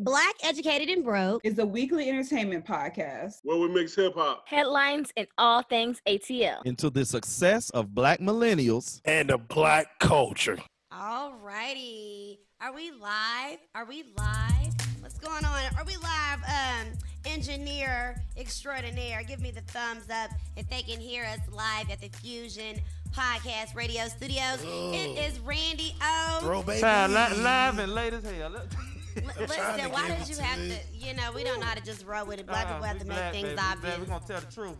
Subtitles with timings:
[0.00, 5.10] Black Educated and Broke is a weekly entertainment podcast where we mix hip hop, headlines,
[5.16, 10.56] and all things ATL into the success of black millennials and the black culture.
[10.92, 12.38] All righty.
[12.60, 13.58] Are we live?
[13.74, 14.72] Are we live?
[15.00, 15.62] What's going on?
[15.76, 16.44] Are we live?
[16.46, 16.92] Um,
[17.24, 22.08] engineer extraordinaire, give me the thumbs up if they can hear us live at the
[22.18, 22.80] Fusion
[23.12, 24.64] Podcast Radio Studios.
[24.64, 24.92] Oh.
[24.92, 26.38] It is Randy O.
[26.40, 26.82] Throw baby.
[26.82, 28.62] Child, live and late as hell.
[29.16, 30.76] L- Listen, why did you have to?
[30.94, 32.46] You know, we don't know how to just roll with it.
[32.46, 33.98] Black people uh, have to make things baby, obvious.
[33.98, 34.76] We're gonna tell the truth.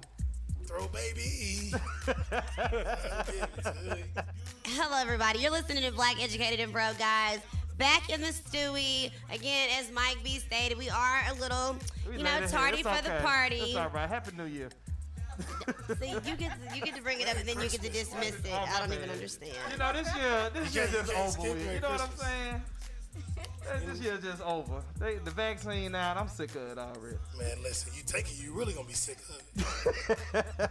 [0.66, 1.72] Throw baby.
[4.66, 5.38] Hello, everybody.
[5.40, 7.40] You're listening to Black Educated and Bro, guys.
[7.78, 11.76] Back in the stewie again, as Mike B stated, we are a little,
[12.10, 13.60] you know, tardy for It's the party.
[13.60, 14.08] That's all right.
[14.08, 14.68] Happy New Year.
[16.00, 17.88] See, you get to, you get to bring it up and then you get to
[17.90, 18.50] dismiss it.
[18.52, 19.52] Oh, I don't my even understand.
[19.70, 21.62] You know, this year, this year Yeah, just over skip with.
[21.64, 22.62] Merry You know what I'm saying?
[23.86, 24.82] This year just over.
[24.98, 26.16] They, the vaccine out.
[26.16, 27.16] I'm sick of it already.
[27.38, 29.40] Man, listen, you take it, you really gonna be sick of
[30.34, 30.46] it.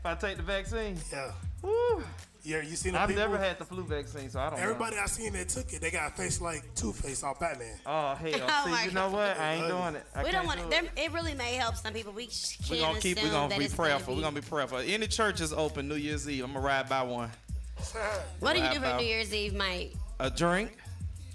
[0.00, 1.30] If I take the vaccine, Yeah.
[1.62, 2.04] woo,
[2.42, 3.22] Yeah, you seen the I've people?
[3.22, 5.90] never had the flu vaccine, so I don't Everybody I seen that took it, they
[5.90, 7.68] got a face like Two Face off Batman.
[7.68, 7.76] know.
[7.86, 8.40] Oh hell!
[8.50, 9.38] Oh, See, my you know what?
[9.40, 10.04] I ain't doing it.
[10.14, 10.90] I we don't want do it.
[10.94, 12.12] It really may help some people.
[12.12, 13.22] We sh- We're can't gonna keep.
[13.22, 14.12] We're gonna be it's prayerful.
[14.14, 14.76] be- We're gonna be prayerful.
[14.80, 16.44] Any church is open New Year's Eve.
[16.44, 17.30] I'm gonna ride by one.
[18.40, 19.94] What do you do for New Year's Eve, Mike?
[20.20, 20.76] A drink.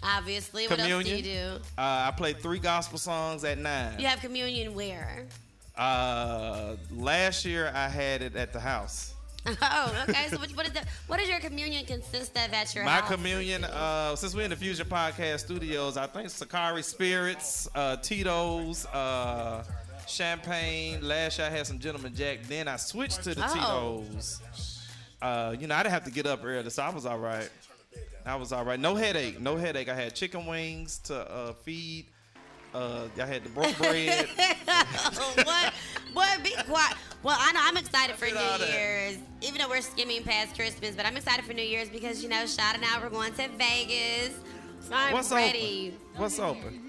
[0.04, 0.68] Obviously.
[0.68, 1.52] What else do you do?
[1.78, 4.00] Uh, I played three gospel songs at nine.
[4.00, 5.26] You have communion where?
[5.78, 9.14] Uh, last year I had it at the house.
[9.62, 10.28] Oh, okay.
[10.30, 13.10] So what, what is the, what does your communion consist of at your My house?
[13.10, 18.86] communion, uh, since we're in the Fusion Podcast Studios, I think Sakari Spirits, uh, Tito's,
[18.88, 19.64] uh,
[20.08, 21.02] Champagne.
[21.08, 22.40] Last year I had some Gentleman Jack.
[22.48, 24.04] Then I switched to the Oh.
[24.04, 24.42] Tito's.
[25.22, 27.50] Uh, you know, I didn't have to get up early, so I was all right.
[28.30, 28.80] I was all right.
[28.80, 29.42] No headache.
[29.42, 29.90] No headache.
[29.90, 32.06] I had chicken wings to uh, feed.
[32.74, 34.28] Uh, I had the broke bread.
[35.44, 35.74] what?
[36.14, 36.44] What?
[36.44, 36.96] Be quiet.
[37.24, 38.74] Well, I know I'm excited for did all New that.
[38.74, 40.96] Year's, even though we're skimming past Christmas.
[40.96, 43.48] But I'm excited for New Year's because you know, Shad and I we're going to
[43.58, 44.36] Vegas.
[44.82, 45.96] So I'm What's ready.
[46.14, 46.22] open?
[46.22, 46.82] What's open?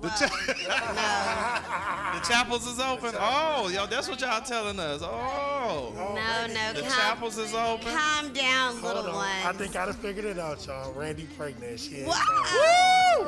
[0.00, 0.28] The, cha-
[2.20, 3.14] the chapels is open.
[3.18, 5.00] Oh, yo, that's what y'all telling us.
[5.02, 7.86] Oh, No, no, the calm, chapels is open.
[7.94, 9.16] calm down, Hold little on.
[9.16, 9.28] one.
[9.46, 10.92] I think I done figured it out, y'all.
[10.92, 11.80] Randy pregnant.
[11.80, 12.20] She ain't What?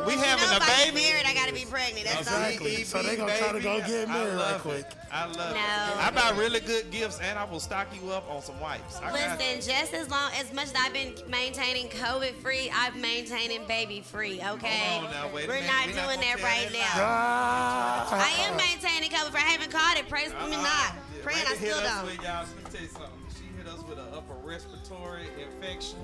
[0.06, 1.06] We You having know, a if I get baby.
[1.06, 2.04] married, I gotta be pregnant.
[2.06, 2.42] That's all.
[2.42, 2.84] Exactly.
[2.84, 4.80] So they gonna try to go get I married right love quick.
[4.80, 4.94] it.
[5.12, 5.44] I love No.
[5.56, 6.06] it.
[6.06, 8.98] I buy really good gifts, and I will stock you up on some wipes.
[9.02, 13.64] I Listen, just as long as much as I've been maintaining COVID free, I'm maintaining
[13.66, 14.40] baby free.
[14.44, 16.80] Okay, now, we're not We doing not that right now.
[16.96, 18.08] Ah.
[18.12, 19.40] I am maintaining COVID free.
[19.40, 20.08] I haven't caught it.
[20.08, 20.92] Praise me not.
[21.26, 22.06] Praying I Randy hit still us don't.
[22.06, 23.10] With, y'all, let me tell you something.
[23.36, 25.98] She hit us with an upper respiratory infection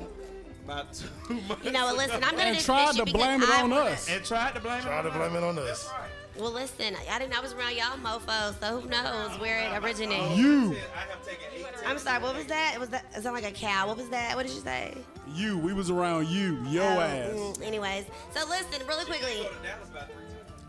[0.64, 1.64] about two months.
[1.64, 1.96] You know what?
[1.96, 4.08] Listen, I'm gonna and dismiss tried to blame it on us.
[4.10, 4.82] And tried to blame it.
[4.82, 5.88] Try to blame it on us.
[6.36, 7.38] Well, listen, I didn't.
[7.38, 10.36] I was around y'all mofos, so who knows where it originated?
[10.36, 12.20] You, I have taken 18 I'm sorry.
[12.20, 12.76] What was that?
[12.80, 13.04] Was that?
[13.14, 13.86] It sounded like a cow.
[13.86, 14.34] What was that?
[14.34, 14.96] What did you say?
[15.34, 17.30] you, we was around you, your Oh, ass.
[17.32, 19.46] mm, anyways, so listen, really quickly.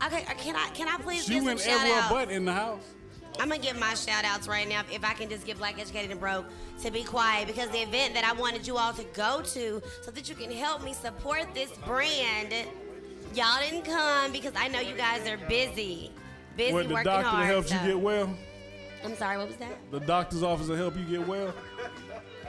[0.06, 2.10] Okay, uh, can I can I please She give some went shout everywhere out?
[2.10, 2.82] but in the house.
[3.40, 6.10] I'm gonna give my shout outs right now if I can just get Black Educated
[6.10, 6.46] and Broke
[6.82, 10.10] to be quiet because the event that I wanted you all to go to so
[10.10, 12.54] that you can help me support this brand.
[13.34, 16.12] Y'all didn't come because I know you guys are busy.
[16.56, 17.42] Busy What the working doctor hard.
[17.42, 18.32] that helps you get well?
[19.04, 19.72] I'm sorry, what was that?
[19.90, 21.52] The doctor's office that help you get well?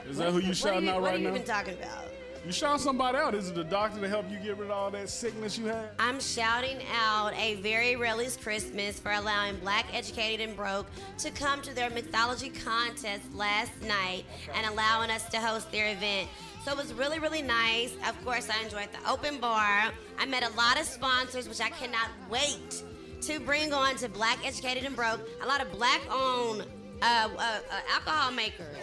[0.08, 1.34] Is that who you what shouting you, out what right are you now?
[1.34, 2.04] even talking about?
[2.46, 3.34] You shouting somebody out?
[3.34, 5.90] Is it the doctor to help you get rid of all that sickness you had?
[5.98, 10.86] I'm shouting out a very Relly's Christmas for allowing Black Educated and Broke
[11.18, 16.28] to come to their mythology contest last night and allowing us to host their event.
[16.64, 17.96] So it was really, really nice.
[18.08, 19.90] Of course, I enjoyed the open bar.
[20.16, 22.84] I met a lot of sponsors, which I cannot wait
[23.22, 25.20] to bring on to Black Educated and Broke.
[25.42, 26.64] A lot of black owned
[27.02, 28.76] uh, uh, uh, alcohol makers.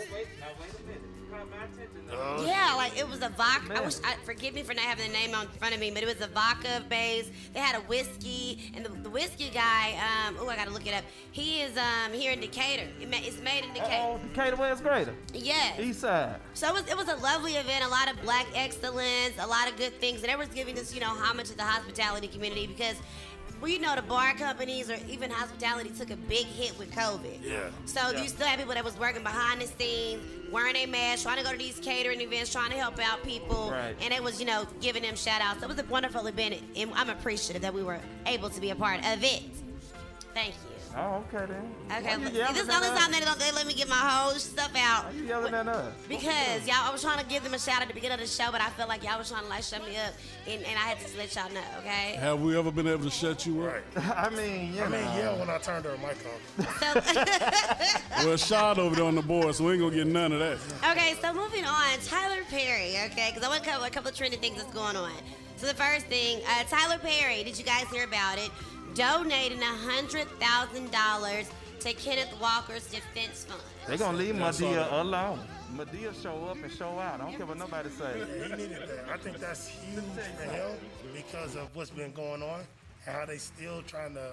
[2.46, 3.78] Yeah, like it was a vodka.
[3.78, 3.96] I wish.
[4.03, 6.22] I, forgive me for not having the name on front of me, but it was
[6.22, 7.29] a vodka base.
[7.53, 9.93] They had a whiskey, and the, the whiskey guy.
[10.28, 11.03] Um, oh, I gotta look it up.
[11.32, 12.88] He is um here in Decatur.
[13.02, 14.20] It ma- it's made in Decatur.
[14.20, 15.14] Oh, Decatur West Greater.
[15.34, 15.79] Yes.
[15.79, 16.38] East Side.
[16.53, 19.70] So it was, it was a lovely event, a lot of black excellence, a lot
[19.70, 22.97] of good things, and everyone's giving us, you know, homage to the hospitality community because
[23.64, 27.40] we know the bar companies or even hospitality took a big hit with COVID.
[27.42, 27.70] Yeah.
[27.86, 30.22] So you still have people that was working behind the scenes,
[30.52, 33.72] wearing a mask, trying to go to these catering events, trying to help out people,
[33.72, 33.96] Right.
[34.02, 35.64] and it was, you know, giving them shout outs.
[35.64, 38.76] It was a wonderful event, and I'm appreciative that we were able to be a
[38.76, 39.42] part of it.
[40.34, 40.72] Thank you.
[40.95, 41.72] Oh, okay then.
[41.97, 44.31] Okay, you this is the only time they, don't, they let me get my whole
[44.34, 45.05] stuff out.
[45.05, 45.93] Why you yelling at us?
[46.07, 48.28] Because y'all, I was trying to give them a shout at the beginning of the
[48.28, 50.13] show, but I felt like y'all was trying to like shut me up,
[50.47, 52.16] and, and I had to just let y'all know, okay?
[52.19, 53.73] Have we ever been able to shut you up?
[53.95, 54.17] Right.
[54.17, 55.17] I mean, you I mean, know.
[55.17, 57.03] yeah, when I turned her mic on.
[57.03, 60.40] So, Well, shot over there on the board, so we ain't gonna get none of
[60.40, 60.57] that.
[60.91, 64.16] okay, so moving on, Tyler Perry, okay, because I want to cover a couple of
[64.16, 65.11] trending things that's going on.
[65.57, 68.49] So the first thing, uh, Tyler Perry, did you guys hear about it?
[68.95, 71.49] Donating hundred thousand dollars
[71.79, 73.61] to Kenneth Walker's defense fund.
[73.87, 75.40] They're gonna leave Yeah, Madea alone.
[75.75, 77.19] Madea show up and show out.
[77.19, 78.28] I don't care what nobody says.
[78.37, 79.09] Yeah, he needed that.
[79.11, 80.78] I think that's huge for him
[81.13, 82.59] because of what's been going on
[83.05, 84.31] and how they still trying to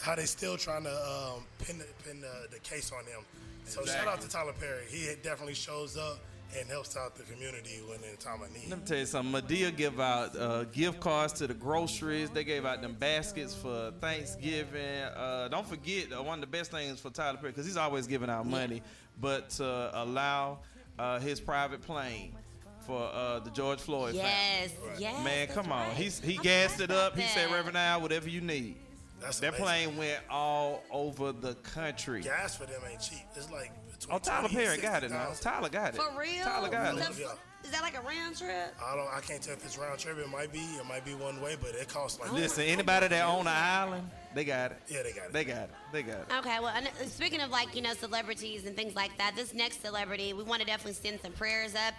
[0.00, 3.24] how they still trying to um, pin the, pin the, the case on him.
[3.64, 4.84] So shout out to Tyler Perry.
[4.88, 6.18] He definitely shows up
[6.58, 8.68] and helps out the community when in time of need.
[8.68, 9.40] Let me tell you something.
[9.42, 12.30] Madea give out uh, gift cards to the groceries.
[12.30, 15.02] They gave out them baskets for Thanksgiving.
[15.16, 18.06] Uh, don't forget uh, one of the best things for Tyler Perry because he's always
[18.06, 18.82] giving out money,
[19.20, 20.58] but to allow
[20.98, 22.34] uh, his private plane
[22.86, 24.22] for uh, the George Floyd family.
[24.28, 25.24] Yes, yes.
[25.24, 25.88] Man, that's come on.
[25.88, 25.96] right.
[25.96, 27.12] He's he I gassed it up.
[27.14, 27.50] about He said.
[27.52, 28.76] Reverend Al, whatever you need.
[29.20, 29.64] That's That amazing.
[29.64, 32.22] plane went all over the country.
[32.22, 33.22] Gas for them ain't cheap.
[33.36, 35.32] It's like between Oh, Tyler Perry got it now.
[35.40, 35.96] Tyler got it.
[35.96, 36.44] For real?
[36.44, 37.18] Tyler got it.
[37.18, 37.26] Yeah.
[37.64, 38.74] Is that like a round trip?
[38.84, 39.06] I don't.
[39.14, 40.18] I can't tell if it's round trip.
[40.18, 40.58] It might be.
[40.58, 42.32] It might be one way, but it costs like.
[42.32, 44.78] Listen, anybody that own an island, they got it.
[44.88, 45.32] Yeah, they got it.
[45.32, 45.70] They got it.
[45.92, 46.26] They got it.
[46.38, 49.54] Okay, well, and, uh, speaking of like, you know, celebrities and things like that, this
[49.54, 51.94] next celebrity, we want to definitely send some prayers up.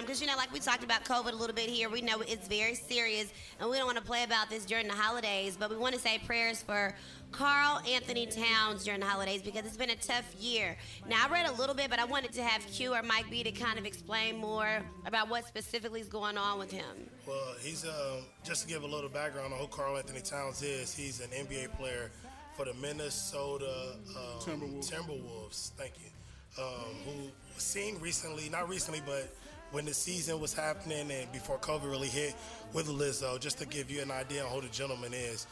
[0.00, 2.46] Because, you know, like we talked about COVID a little bit here, we know it's
[2.48, 5.76] very serious, and we don't want to play about this during the holidays, but we
[5.76, 6.94] want to say prayers for
[7.32, 10.76] Karl-Anthony Towns during the holidays because it's been a tough year.
[11.08, 13.42] Now, I read a little bit, but I wanted to have Q or Mike B
[13.42, 17.08] to kind of explain more about what specifically is going on with him.
[17.26, 20.94] Well, he's um, just to give a little background on who Karl-Anthony Towns is.
[20.94, 22.10] He's an NBA player
[22.54, 24.90] for the Minnesota um, Timberwolves.
[24.90, 25.70] Timberwolves.
[25.72, 26.62] Thank you.
[26.62, 27.12] Um, who
[27.56, 29.32] seen recently, not recently, but
[29.72, 32.34] when the season was happening and before COVID really hit
[32.72, 35.46] with Lizzo, just to give you an idea on who the gentleman is.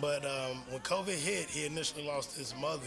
[0.00, 2.86] But um, when COVID hit, he initially lost his mother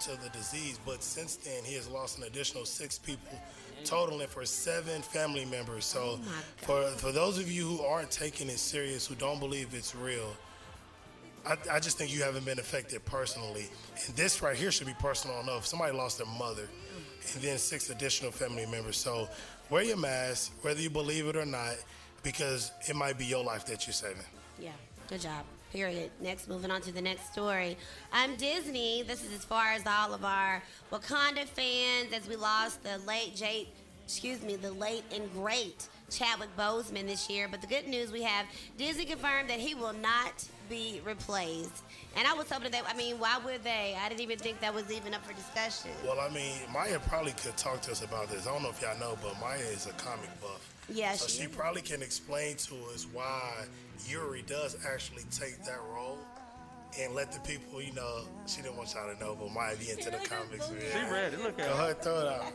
[0.00, 3.38] to the disease, but since then he has lost an additional six people,
[3.84, 5.84] totaling for seven family members.
[5.84, 6.18] So,
[6.56, 10.34] for for those of you who aren't taking it serious, who don't believe it's real,
[11.46, 13.66] I, I just think you haven't been affected personally.
[14.06, 15.66] And this right here should be personal enough.
[15.66, 16.68] Somebody lost their mother,
[17.34, 18.96] and then six additional family members.
[18.96, 19.28] So,
[19.70, 21.74] wear your mask, whether you believe it or not,
[22.22, 24.22] because it might be your life that you're saving.
[24.58, 24.70] Yeah,
[25.08, 25.44] good job.
[25.72, 26.10] Period.
[26.20, 27.76] Next, moving on to the next story.
[28.12, 29.02] I'm Disney.
[29.02, 33.34] This is as far as all of our Wakanda fans, as we lost the late
[33.34, 33.68] Jade,
[34.04, 37.48] excuse me, the late and great Chadwick Boseman this year.
[37.50, 38.46] But the good news we have,
[38.78, 41.82] Disney confirmed that he will not be replaced.
[42.16, 42.84] And I was hoping that.
[42.88, 43.96] I mean, why would they?
[44.02, 45.90] I didn't even think that was even up for discussion.
[46.04, 48.46] Well, I mean, Maya probably could talk to us about this.
[48.46, 50.72] I don't know if y'all know, but Maya is a comic buff.
[50.88, 51.54] Yeah, so she she is.
[51.54, 53.64] probably can explain to us why
[54.06, 56.18] Shuri does actually take that role
[56.98, 59.90] and let the people, you know, she didn't want y'all to know, but Maya be
[59.90, 60.70] into the comics.
[60.70, 60.80] Man.
[60.80, 61.42] She it.
[61.42, 61.82] Look Go at her.
[61.82, 62.52] ahead, throw it out.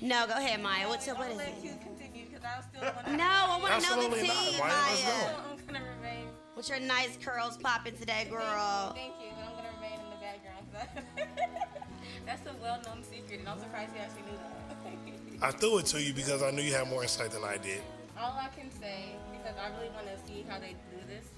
[0.00, 0.88] No, go ahead, Maya.
[0.88, 1.54] What's your, what is Let it?
[1.62, 3.16] you continue because I still want to.
[3.16, 4.26] No, I want to know the team.
[4.26, 4.72] Absolutely not, tea, Maya.
[4.90, 5.12] Let's Maya.
[5.12, 5.40] go.
[5.52, 6.23] I'm gonna remain.
[6.64, 8.96] What's your nice curls popping today, girl?
[8.96, 10.64] Thank you, but I'm gonna remain in the background.
[10.72, 10.88] 'cause
[11.20, 15.44] I- That's a well-known secret, and I'm surprised you actually knew that.
[15.44, 17.84] I threw it to you because I knew you had more insight than I did.
[18.16, 21.28] All I can say, because I really want to see how they do this.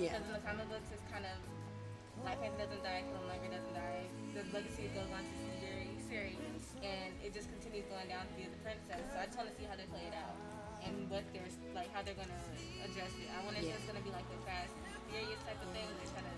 [0.00, 0.16] Yeah.
[0.16, 1.36] Because in the comic books, it's kind of
[2.24, 4.08] Black Panther doesn't die, Killmonger doesn't die.
[4.32, 6.34] The legacy goes on to Shuri, Shuri,
[6.80, 9.04] and it just continues going down to be the princess.
[9.12, 10.29] So I just want to see how they play it out
[10.86, 12.40] and what they're like, how they're gonna
[12.84, 13.28] address it.
[13.30, 13.76] I wonder if Yeah.
[13.78, 15.86] it's gonna be like the Fast and Furious type of thing.
[15.98, 16.36] They're trying to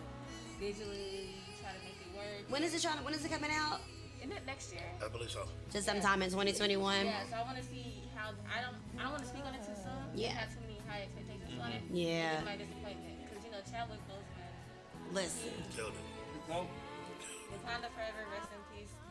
[0.58, 2.50] visually try to make it work.
[2.50, 3.02] When is it trying?
[3.04, 3.80] When is it coming out?
[4.22, 4.86] Isn't it next year?
[5.02, 5.48] I believe so.
[5.72, 7.06] Just sometime in 2021.
[7.06, 9.54] Yeah, so I want to see how I don't I don't want to speak on
[9.54, 10.14] it too soon.
[10.14, 10.30] Yeah.
[10.38, 11.82] Have too many high expectations on it.
[11.90, 12.38] Yeah.
[12.38, 16.06] It's my disappointment because you know Chadwick Boseman, Listen, Killed it.
[16.48, 18.61] Wakanda Forever, rest in peace.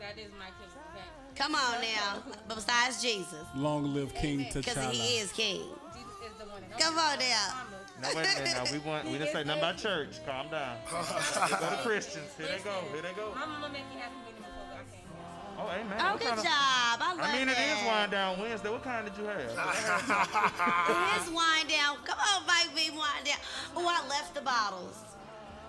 [0.02, 0.66] That is my king.
[0.90, 1.06] Okay.
[1.36, 2.22] come on now.
[2.48, 5.62] But besides Jesus, Long live King because he is king.
[5.94, 6.62] Jesus is the one.
[6.76, 7.54] Come on now.
[7.54, 8.02] Promise.
[8.02, 8.56] No, wait a minute.
[8.58, 10.18] Now, we, want, we didn't say nothing about church.
[10.26, 10.76] Calm down.
[10.90, 12.26] Here go to Christians.
[12.36, 12.74] Here they go.
[12.92, 13.30] Here they go.
[13.34, 15.06] My mama make me happy meeting before I came.
[15.54, 15.98] Oh, amen.
[16.00, 16.98] Oh, What good kind of- job.
[16.98, 17.86] I love I mean, it is that.
[17.86, 18.70] wind down Wednesday.
[18.70, 19.38] What kind did you have?
[20.90, 21.96] It is wind down.
[22.02, 23.38] Come on, Mike B, wind down.
[23.76, 24.98] Oh, I left the bottles.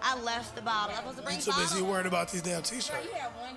[0.06, 0.92] I left the bottle.
[0.96, 1.82] I'm supposed to bring You too busy bottles.
[1.84, 2.92] worried about these damn t-shirts.
[3.06, 3.10] You.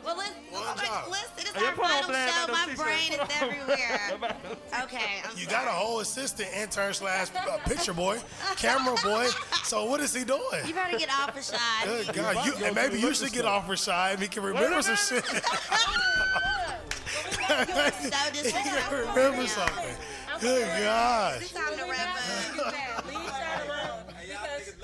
[0.04, 1.08] Well, listen, One job.
[1.10, 2.42] listen, it's Hey, our put on final blast show.
[2.44, 3.34] on My those brain t-shirts.
[3.34, 4.00] is everywhere.
[4.84, 5.70] Okay, I'm You got a sorry.
[5.70, 8.20] whole assistant, intern slash uh, picture boy,
[8.56, 9.26] camera boy.
[9.64, 10.40] So what is he doing?
[10.66, 11.58] You better get off the shot.
[11.84, 13.52] Good God, you, and maybe you should get store.
[13.52, 14.20] off Rashad.
[14.20, 15.24] He can remember some shit.
[17.46, 18.98] So he can disrespectful.
[18.98, 19.96] remember something.
[20.40, 21.40] Good God.
[21.40, 23.06] It's time to wrap up.
[23.06, 24.04] Leave Shad alone.
[24.08, 24.74] Because,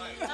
[0.00, 0.26] okay.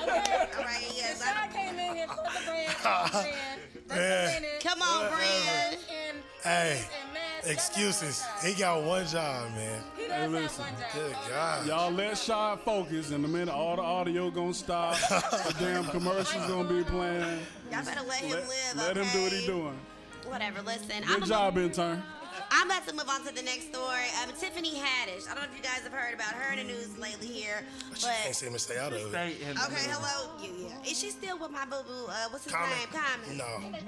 [0.56, 1.22] All right, yes.
[1.22, 5.76] I- came in here for the brand, brand, represented, Come on, Brand.
[6.08, 7.46] and, Hey, and Mass.
[7.46, 8.24] excuses.
[8.44, 9.82] He got one job, man.
[9.96, 10.64] He does have listen.
[10.64, 10.90] one job.
[10.94, 11.66] Good God.
[11.66, 13.10] Y'all let Shad focus.
[13.10, 14.94] In a minute, all the audio gonna stop.
[15.08, 17.40] the damn commercials gonna be playing.
[17.70, 18.76] Y'all better let him Let, live.
[18.76, 19.40] let him do what okay?
[19.40, 19.78] he doing.
[20.26, 20.62] Whatever.
[20.62, 22.02] Listen, Good I'm job, intern.
[22.50, 24.10] I'm about to move on to the next story.
[24.22, 25.30] Um, Tiffany Haddish.
[25.30, 27.62] I don't know if you guys have heard about her in the news lately here,
[27.94, 29.08] She can't seem to stay out of it.
[29.10, 30.00] Stay in okay, middle.
[30.02, 30.30] hello.
[30.42, 30.90] Yeah, yeah.
[30.90, 32.06] Is she still with my boo boo?
[32.08, 32.70] Uh, what's his Common.
[32.70, 32.88] name?
[32.90, 33.36] Common.
[33.38, 33.78] No.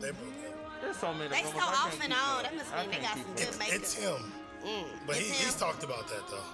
[0.00, 0.80] They broke up.
[0.82, 1.28] There's so many.
[1.30, 2.42] They rumors, so I off and on.
[2.44, 3.74] That must mean they got some good It's, makeup.
[3.74, 4.32] it's him.
[4.64, 6.46] Mm, But he, it's he's talked about that, though.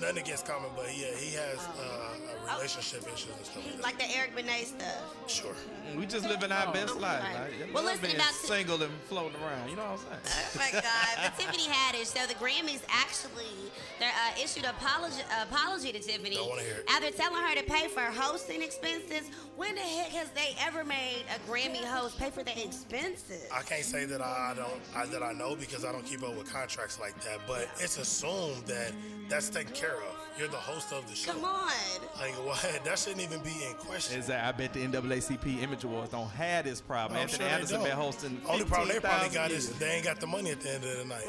[0.00, 3.98] Nothing against Common, but yeah, he has uh, a relationship issues and stuff like like
[3.98, 5.14] the Eric Benet stuff.
[5.26, 5.54] Sure.
[5.96, 7.22] We just living our best Oh, life.
[7.22, 7.50] right.
[7.60, 9.70] Like, Well, love listen being about Ti- single and floating around.
[9.70, 10.42] You know what I'm saying?
[10.54, 11.14] Oh my God!
[11.22, 12.06] But Tiffany Haddish.
[12.06, 13.46] So the Grammys actually
[13.98, 16.90] they uh, issued an apology, apology to Tiffany Don't wanna hear it.
[16.90, 19.30] after telling her to pay for hosting expenses.
[19.56, 23.48] When the heck has they ever made a Grammy host pay for their expenses?
[23.50, 26.36] I can't say that I don't I, that I know because I don't keep up
[26.36, 28.92] with contracts like that, but it's assumed that
[29.28, 30.14] that's taken care of.
[30.38, 31.32] You're the host of the show.
[31.32, 31.70] Come on.
[32.20, 32.80] Like what?
[32.84, 34.18] That shouldn't even be in question.
[34.18, 37.16] Is that I bet the NAACP Image Awards don't have this problem.
[37.16, 38.40] I'm Anthony sure Anderson been hosting.
[38.46, 40.84] Only problem they probably 15,000 got is they ain't got the money at the end
[40.84, 41.24] of the night.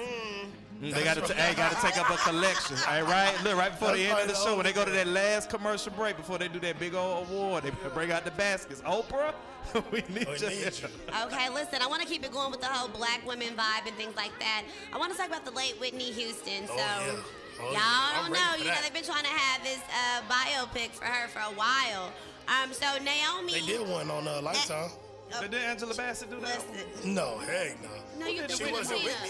[0.81, 2.75] Mm, They got to they got to take up a collection.
[2.87, 3.43] All right, right.
[3.45, 5.49] Look, right before the end of the probably show, when they go to that last
[5.49, 8.81] commercial break, before they do that big old award, they bring out the baskets.
[8.81, 9.33] Oprah,
[9.91, 10.49] we need We you.
[10.49, 10.89] need you.
[11.27, 13.95] Okay, listen, I want to keep it going with the whole black women vibe and
[13.95, 14.63] things like that.
[14.93, 16.67] I want to talk about the late Whitney Houston.
[16.67, 16.77] So, Oh,
[17.15, 17.19] yeah.
[17.59, 17.79] Oh, y'all.
[17.81, 18.57] I'm don't know.
[18.63, 22.11] You know, they've been trying to have this uh, biopic for her for a while.
[22.47, 23.53] Um, so Naomi.
[23.53, 24.89] They did one on uh, Lifetime.
[25.33, 26.63] Uh, did Angela Bassett do that?
[26.71, 27.89] listen, No, heck no.
[28.19, 29.11] no, you She did wasn't Tina.
[29.11, 29.29] Whitney.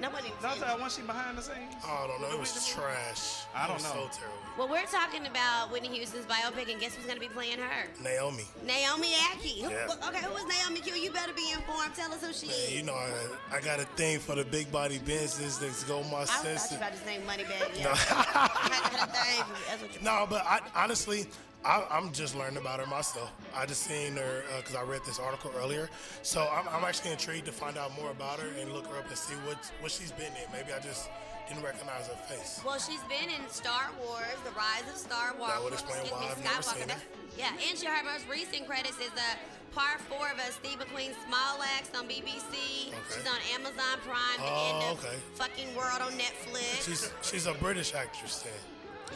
[0.00, 0.32] Nobody.
[0.42, 1.74] Not that one she behind the scenes.
[1.84, 2.30] Oh, I don't know.
[2.36, 3.44] It was trash.
[3.54, 3.90] I don't was know.
[4.10, 4.38] So terrible.
[4.58, 7.86] Well, we're talking about Whitney Houston's biopic, and guess who's going to be playing her?
[8.02, 8.44] Naomi.
[8.66, 9.62] Naomi Ackie.
[9.62, 9.86] Who- Yeah.
[10.08, 10.94] Okay, who is Naomi Q?
[10.94, 11.94] You better be informed.
[11.94, 12.74] Tell us who she Man, is.
[12.74, 16.22] you know, I, I got a thing for the big body business that's go my
[16.22, 16.70] I thought sense.
[16.72, 17.78] you about to say Moneybag.
[17.80, 17.94] Yeah.
[17.94, 19.44] I got a thing.
[19.68, 21.26] That's what you No, but I, honestly,
[21.64, 23.32] I, I'm just learning about her myself.
[23.56, 25.88] I just seen her uh, because I read this article earlier,
[26.22, 29.08] so I'm, I'm actually intrigued to find out more about her and look her up
[29.08, 30.46] and see what what she's been in.
[30.52, 31.08] Maybe I just
[31.48, 32.60] didn't recognize her face.
[32.64, 35.52] Well, she's been in Star Wars, The Rise of Star Wars.
[35.52, 37.04] That would explain excuse why me, I've never seen That's-
[37.36, 39.30] Yeah, and she, her most recent credits is a
[39.74, 42.88] part four of a Steve McQueen Small Axe on BBC.
[42.88, 42.96] Okay.
[43.12, 45.16] She's on Amazon Prime, The Oh, End of oh, okay.
[45.34, 46.84] Fucking World on Netflix.
[46.84, 48.52] She's she's a British actress then.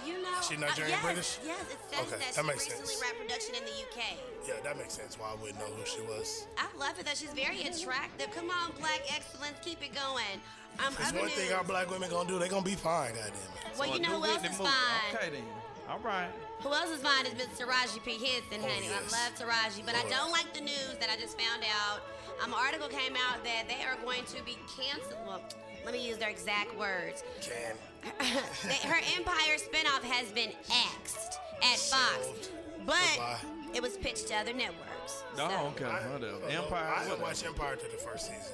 [0.07, 1.38] You know, she Nigerian yes, British?
[1.45, 3.02] Yes, it says Okay, that that she makes recently sense.
[3.02, 3.99] ran production in the UK.
[4.47, 5.19] Yeah, that makes sense.
[5.19, 6.47] Why I wouldn't know who she was.
[6.57, 8.31] I love it that she's very attractive.
[8.33, 10.38] Come on, Black Excellence, keep it going.
[10.78, 12.38] Um, There's other one thing our black women gonna do.
[12.38, 13.14] They gonna be fine.
[13.14, 13.78] Goddamn it.
[13.78, 14.71] Well, So you know new who else Whitney is movie.
[14.71, 15.14] fine?
[15.17, 15.45] Okay then.
[15.90, 16.31] All right.
[16.61, 17.64] Who else is fine is Mr.
[17.67, 18.12] Taraji P.
[18.19, 18.87] Henson, Oh, honey.
[18.87, 19.14] yes.
[19.14, 22.00] I love Taraji, but I don't like the news that I just found out.
[22.43, 25.19] Um, an article came out that they are going to be canceled.
[25.26, 25.40] Well,
[25.85, 27.23] let me use their exact words.
[27.40, 32.50] Can They- her Empire spinoff has been axed at Fox,
[32.87, 33.38] but Goodbye.
[33.75, 35.23] it was pitched to other networks.
[35.37, 35.85] Oh, So, okay.
[35.85, 36.19] I, Whatever.
[36.33, 36.62] Don't know.
[36.62, 36.95] Empire.
[36.97, 38.52] I didn't watch Empire to the first season.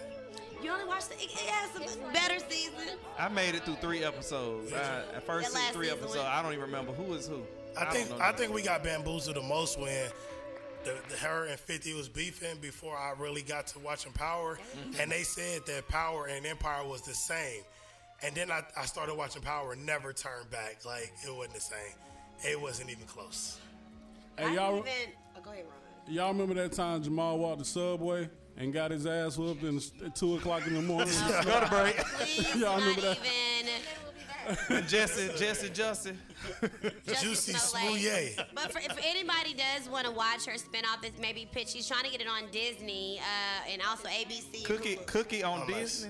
[0.62, 2.96] You only watched the, it, it has some better season.
[3.18, 4.70] I made it through three episodes.
[4.70, 4.78] Did?
[4.78, 6.16] I, first That last three season episodes.
[6.16, 7.42] was- I don't even remember who is who.
[7.78, 10.08] I think don't I think we got bamboozled the most when
[10.84, 15.00] the, the her and Fifty was beefing before I really got to watching Power, Mm-hmm.
[15.00, 17.62] and they said that Power and Empire was the same,
[18.24, 20.84] and then I, I started watching Power, and never turned back.
[20.84, 21.94] Like it wasn't the same.
[22.42, 23.58] It wasn't even close.
[24.38, 25.12] Hey, y'all, didn't even.
[25.36, 25.64] Oh, go ahead,
[26.06, 26.14] Ron.
[26.14, 30.14] y'all remember that time Jamal walked the subway and got his ass whooped in at
[30.16, 31.12] two o'clock in the morning?
[31.44, 31.96] Go to break.
[31.96, 33.18] Please, Y'all not remember that?
[33.18, 33.72] even.
[34.88, 36.18] Jesse, Jesse, Justin.
[37.06, 38.02] Justice Juicy Smollett.
[38.36, 38.44] Smouye.
[38.54, 41.68] But for, if anybody does want to watch her spinoff, this maybe pitch.
[41.68, 44.64] She's trying to get it on Disney uh, and also ABC.
[44.64, 46.06] Cookie, Cookie on Oh, nice.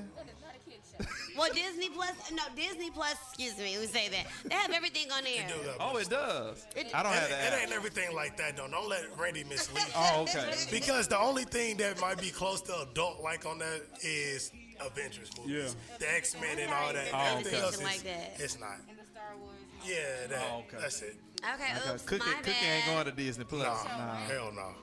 [1.34, 1.38] Disney.
[1.38, 2.30] Well, Disney Plus.
[2.32, 3.14] No, Disney Plus.
[3.28, 3.76] Excuse me.
[3.78, 5.46] We say that they have everything on there.
[5.48, 6.66] Dude, uh, Oh, it does.
[6.76, 7.46] It- I don't it, have that.
[7.46, 7.62] it that.
[7.62, 8.68] ain't everything like that though.
[8.68, 9.92] Don't let Randy mislead you.
[9.96, 10.54] Oh, okay.
[10.70, 15.30] Because the only thing that might be close to adult like on that is Avengers
[15.38, 15.76] movies.
[15.98, 17.08] The X Men and all that.
[17.12, 17.62] Oh, Everything okay.
[17.62, 18.32] else is, Like that.
[18.38, 18.76] it's not.
[18.88, 19.54] And the Star Wars.
[19.84, 20.76] Yeah, that, Oh, okay.
[20.80, 21.16] that's it.
[21.44, 22.64] Okay, Okay, oops, Cookie, my Cookie bad.
[22.64, 23.62] ain't going to Disney Plus.
[23.84, 24.14] Nah, Nah.
[24.26, 24.74] hell no.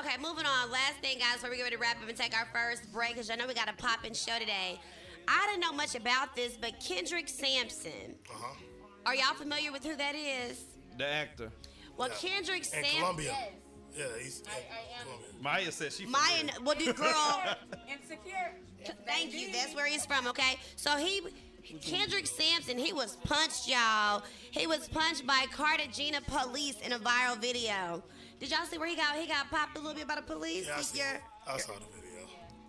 [0.00, 0.70] Okay, moving on.
[0.70, 3.14] Last thing, guys, before we get ready to wrap up and take our first break,
[3.14, 4.78] because I know we got a popping show today.
[5.32, 8.16] I didn't know much about this, but Kendrick Sampson.
[8.28, 8.54] Uh-huh.
[9.06, 10.64] Are y'all familiar with who that is?
[10.98, 11.52] The actor.
[11.96, 12.28] Well, Yeah.
[12.30, 12.96] Kendrick In Sampson.
[12.98, 13.32] Colombia.
[13.32, 13.52] Yes.
[13.96, 15.04] Yeah, he's I- I am.
[15.06, 15.28] Colombia.
[15.40, 16.06] Maya said she.
[16.06, 16.60] Maya, familiar.
[16.64, 17.42] well, dude, girl.
[17.88, 18.54] Insecure.
[19.06, 19.52] Thank you.
[19.52, 20.26] That's where he's from.
[20.26, 21.22] Okay, so he.
[21.82, 24.22] Kendrick Sampson, he was punched, y'all.
[24.50, 28.02] He was punched by Cartagena police in a viral video.
[28.40, 30.66] Did y'all see where he got he got popped a little bit by the police?
[30.66, 31.99] Yeah, I, see, you're- I saw the video.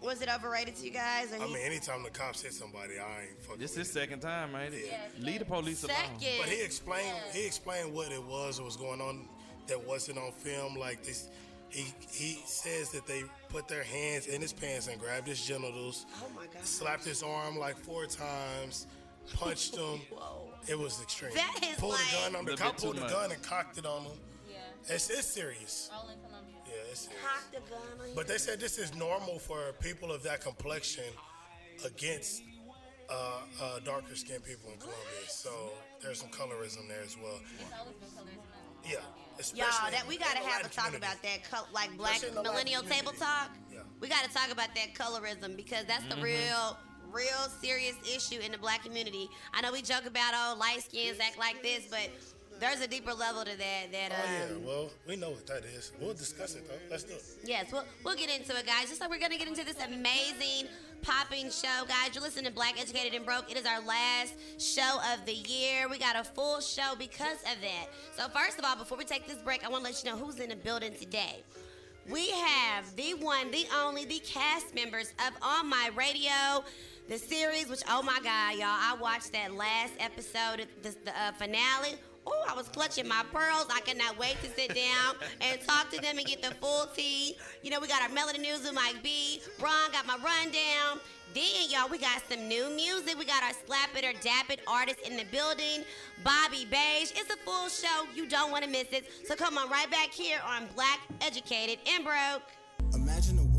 [0.02, 1.32] Was it overrated to you guys?
[1.32, 3.90] Or I he- mean, anytime the cops hit somebody, I ain't fucking This with is
[3.90, 3.94] it.
[4.00, 4.86] second time, ain't it?
[4.88, 4.98] Yeah.
[5.20, 5.96] Leave the police alone.
[6.20, 6.38] second.
[6.40, 9.28] But he explained he explained what it was that was going on
[9.68, 10.76] that wasn't on film.
[10.76, 11.30] Like this,
[11.70, 16.06] he he says that they put their hands in his pants and grabbed his genitals,
[16.22, 16.66] oh my god.
[16.66, 18.88] slapped his arm like four times,
[19.36, 20.00] punched him.
[20.12, 20.48] Whoa.
[20.68, 21.34] It was extreme.
[21.34, 23.10] That is pulled like- a gun on the A cop too pulled a much.
[23.12, 24.12] gun and cocked it on him.
[24.50, 24.58] Yeah.
[24.96, 25.90] It's it's serious.
[25.94, 26.08] All
[26.92, 26.98] in Colombia.
[26.98, 27.24] Yeah, it's serious.
[27.24, 28.16] Cocked a gun on you.
[28.16, 31.06] But they said this is normal for people of that complexion
[31.86, 32.44] against
[33.10, 33.14] uh,
[33.62, 35.26] uh, darker skinned people in Colombia.
[35.28, 35.50] So
[36.02, 37.40] there's some colorism there as well.
[37.60, 38.36] It's always been colors.
[38.84, 38.98] Yeah.
[39.40, 41.06] especially Y'all, that we gotta have a talk community.
[41.06, 43.52] about that, col- like black Especially in the Latin millennial table talk.
[43.72, 43.80] Yeah.
[44.00, 46.20] We gotta talk about that colorism because that's Mm-hmm.
[46.20, 46.78] the real,
[47.12, 49.30] real serious issue in the black community.
[49.54, 52.10] I know we joke about oh light skins act like this, but
[52.62, 53.92] there's a deeper level to that.
[53.92, 55.92] That Oh um, yeah, well, we know what that is.
[56.00, 56.76] We'll discuss it though.
[56.90, 57.24] Let's do it.
[57.44, 58.88] Yes, we'll, we'll get into it, guys.
[58.88, 60.70] Just like we're going to get into this amazing
[61.02, 62.14] popping show, guys.
[62.14, 63.50] You're listening to Black Educated and Broke.
[63.50, 65.90] It is our last show of the year.
[65.90, 67.88] We got a full show because of that.
[68.16, 70.18] So, first of all, before we take this break, I want to let you know
[70.18, 71.44] who's in the building today.
[72.10, 76.64] We have the one, the only, the cast members of On My Radio,
[77.10, 81.32] the series, which, oh my God, y'all, I watched that last episode, the, the uh,
[81.34, 81.96] finale.
[82.50, 83.68] I was clutching my pearls.
[83.74, 86.88] I could not wait to sit down and talk to them and get the full
[86.96, 87.38] tea.
[87.64, 89.42] You know, we got our Melody News with Mike B.
[89.60, 91.00] Ron got my rundown.
[91.34, 93.18] Then, y'all, we got some new music.
[93.18, 95.86] We got our Slap It or Dap It artist in the building,
[96.26, 97.12] Bobby Beige.
[97.16, 98.06] It's a full show.
[98.14, 99.06] You don't want to miss it.
[99.26, 102.44] So come on right back here on Black Educated and Broke.
[102.94, 103.51] Imagine a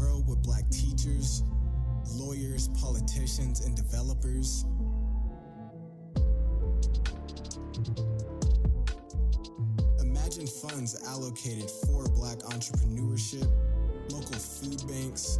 [10.73, 13.47] funds allocated for black entrepreneurship,
[14.11, 15.39] local food banks,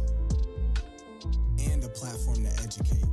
[1.59, 3.03] and a platform to educate.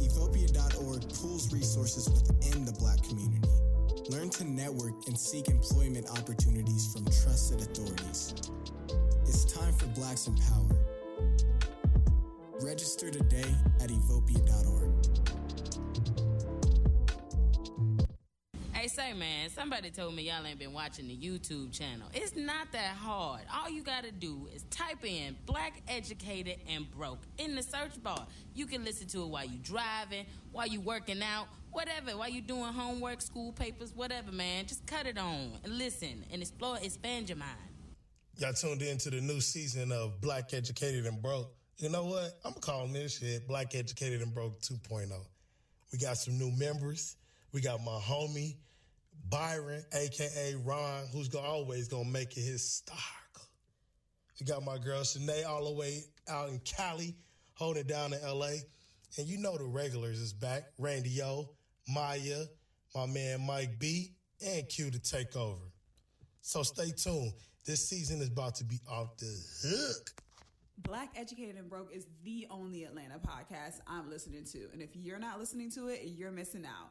[0.00, 3.48] Ethiopia.org pools resources within the black community.
[4.08, 8.34] Learn to network and seek employment opportunities from trusted authorities.
[9.22, 10.76] It's time for Blacks in Power.
[12.60, 15.11] Register today at evopia.org.
[19.42, 22.06] man, somebody told me y'all ain't been watching the YouTube channel.
[22.14, 23.40] It's not that hard.
[23.52, 28.24] All you gotta do is type in Black Educated and Broke in the search bar.
[28.54, 32.40] You can listen to it while you driving, while you working out, whatever, while you
[32.40, 34.66] doing homework, school papers, whatever, man.
[34.66, 37.50] Just cut it on and listen and explore, expand your mind.
[38.38, 41.52] Y'all tuned in to the new season of Black Educated and Broke.
[41.78, 42.38] You know what?
[42.44, 45.10] I'm calling this shit Black Educated and Broke 2.0.
[45.90, 47.16] We got some new members.
[47.52, 48.54] We got my homie
[49.28, 52.98] Byron, aka Ron, who's gonna, always gonna make it his stock.
[54.40, 57.14] We got my girl Shanae all the way out in Cali,
[57.54, 58.54] holding down in LA.
[59.18, 60.64] And you know the regulars is back.
[60.78, 61.50] Randy O,
[61.88, 62.44] Maya,
[62.94, 65.72] my man Mike B, and Q to take over.
[66.40, 67.32] So stay tuned.
[67.64, 69.32] This season is about to be off the
[69.62, 70.10] hook.
[70.78, 74.66] Black Educated and Broke is the only Atlanta podcast I'm listening to.
[74.72, 76.90] And if you're not listening to it, you're missing out.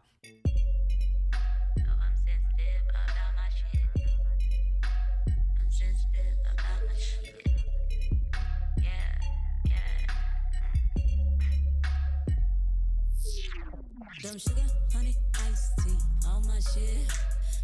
[14.21, 14.61] Dumb sugar,
[14.93, 15.15] honey,
[15.49, 17.07] iced tea, all my shit.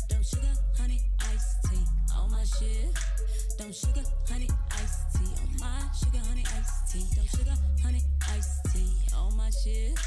[0.10, 2.98] Dumb sugar, honey, iced tea, all my shit.
[3.60, 4.97] Dumb sugar, honey, iced
[5.60, 7.06] my sugar, honey, iced tea.
[7.16, 9.98] Dumb sugar, honey, iced tea, all my shit.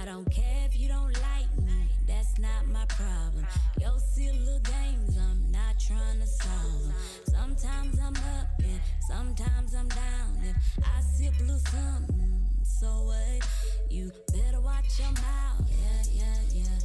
[0.00, 3.46] I don't care if you don't like me, that's not my problem.
[3.80, 6.94] Yo, silly little games, I'm not trying to solve 'em.
[7.28, 10.42] Sometimes I'm up and sometimes I'm down.
[10.42, 13.48] If I sip a little something, so what?
[13.90, 16.78] You better watch your mouth, yeah, yeah, yeah.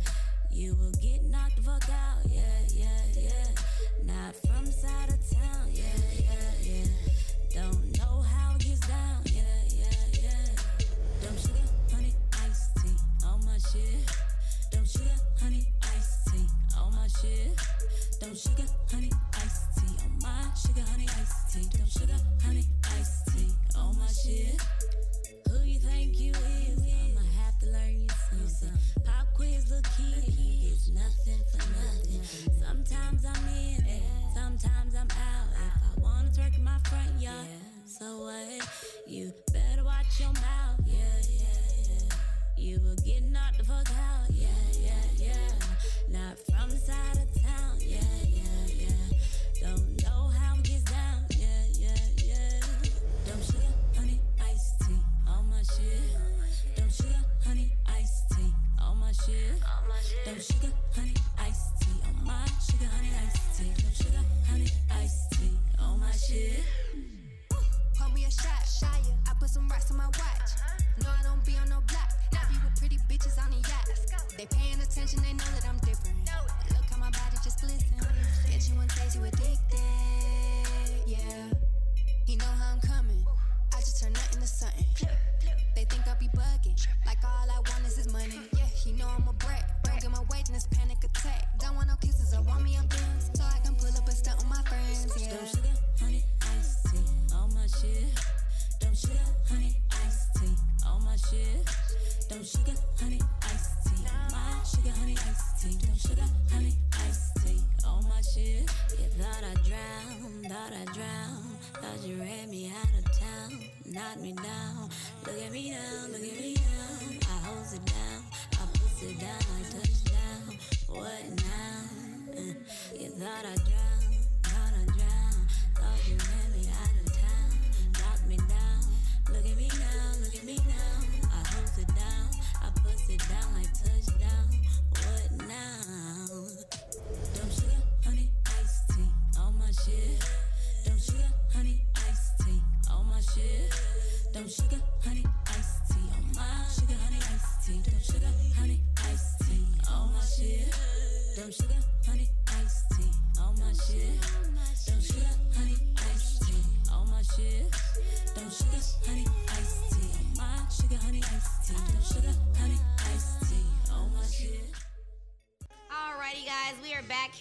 [0.51, 1.84] You will get knocked the fuck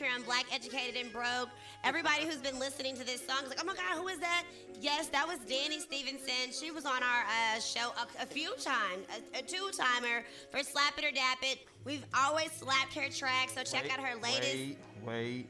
[0.01, 1.49] we are back here on Black Educated and Broke.
[1.83, 4.45] Everybody who's been listening to this song is like, oh my God, who is that?
[4.81, 6.53] Yes, that was Danny Stevenson.
[6.53, 7.25] She was on our
[7.57, 11.39] uh, show a, a few times, a, a two timer for Slap It or Dap
[11.43, 11.67] It.
[11.85, 14.55] We've always slapped her track, so check out her latest.
[14.55, 15.47] Wait, wait.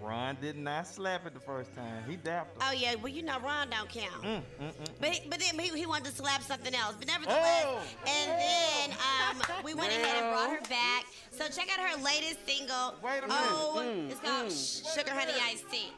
[0.00, 2.04] Ron did not slap it the first time.
[2.08, 2.68] He dapped her.
[2.68, 4.22] Oh, yeah, well, you know, Ron don't count.
[4.22, 4.72] Mm, mm, mm.
[5.00, 6.94] But, he, but then he, he wanted to slap something else.
[6.98, 7.80] But nevertheless, Oh.
[8.06, 11.04] and then um, we went ahead and brought her back.
[11.30, 12.94] So check out her latest single.
[13.02, 13.30] Wait a minute.
[13.30, 14.52] Oh, Mm, it's called
[14.96, 15.92] Sugar Honey Iced Tea.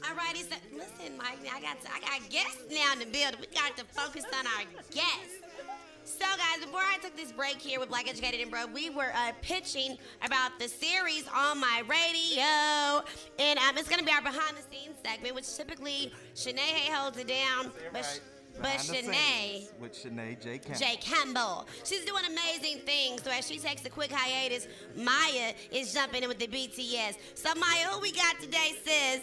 [0.00, 1.38] Alrighty, so listen, Mike.
[1.52, 3.40] I got to, I got guests now in the building.
[3.40, 5.37] We got to focus on our guests.
[6.08, 9.12] So, guys, before I took this break here with Black Educated and Bro, we were
[9.14, 13.04] uh, pitching about the series on my radio,
[13.38, 17.18] and um, it's going to be our behind the scenes segment, which typically Shanae holds
[17.18, 18.20] it down, but sh-
[18.58, 19.68] but Shanae.
[19.78, 20.58] With Shanae J.
[20.58, 20.78] Campbell.
[20.80, 21.68] Jay Campbell.
[21.84, 23.22] She's doing amazing things.
[23.22, 24.66] So as she takes a quick hiatus,
[24.96, 27.16] Maya is jumping in with the BTS.
[27.34, 29.20] So Maya, who we got today, sis?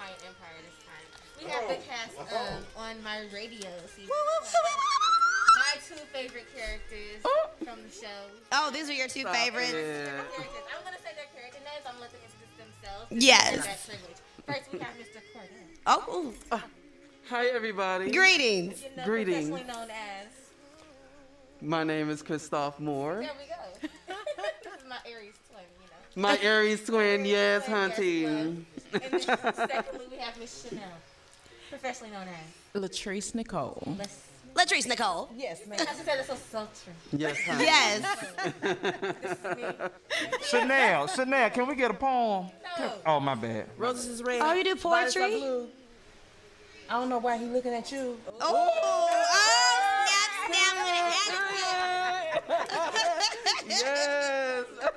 [0.00, 1.04] Maya Empire this time.
[1.36, 3.68] We have the cast um, on my radio.
[3.94, 7.20] See, my two favorite characters
[7.62, 8.32] from the show.
[8.52, 9.72] Oh, these are your two favorites.
[9.72, 10.24] Characters.
[10.72, 11.84] I'm gonna say their character names.
[11.84, 13.06] I'm gonna let them introduce themselves.
[13.10, 13.56] Yes.
[13.56, 14.16] It's that privilege.
[14.46, 15.20] First, we have Mr.
[15.36, 16.34] Cordell.
[16.50, 16.62] Oh,
[17.28, 18.10] Hi, everybody.
[18.10, 18.82] greetings.
[18.82, 19.48] You know, Greetings.
[19.50, 20.26] Professionally known as.
[21.60, 23.16] My name is Christoph Moore.
[23.20, 23.59] There we go.
[25.04, 26.28] This is my Aries twin, you know.
[26.28, 28.26] My Aries twin, yes, Yes, hunting.
[28.26, 28.66] And
[29.02, 30.84] then secondly, we have Miss Chanel,
[31.68, 32.80] professionally known as.
[32.82, 33.96] Latrice Nicole.
[33.98, 34.26] Let's.
[34.54, 35.28] Latrice Nicole.
[35.36, 35.78] Yes, ma'am.
[35.80, 36.92] I said it's so sultry.
[37.12, 37.64] Yes, honey.
[37.64, 38.04] Yes.
[40.48, 42.50] Chanel, Chanel, can we get a poem?
[42.78, 42.92] No.
[43.06, 43.66] Oh, my bad.
[43.78, 44.40] Roses is red.
[44.42, 45.38] Oh, you do violets are poetry?
[45.40, 45.68] blue.
[46.88, 48.18] I don't know why he looking at you.
[48.26, 49.24] Oh, oh,
[50.48, 52.66] snap, snap with an
[53.68, 54.49] attitude.
[54.80, 54.92] Yes.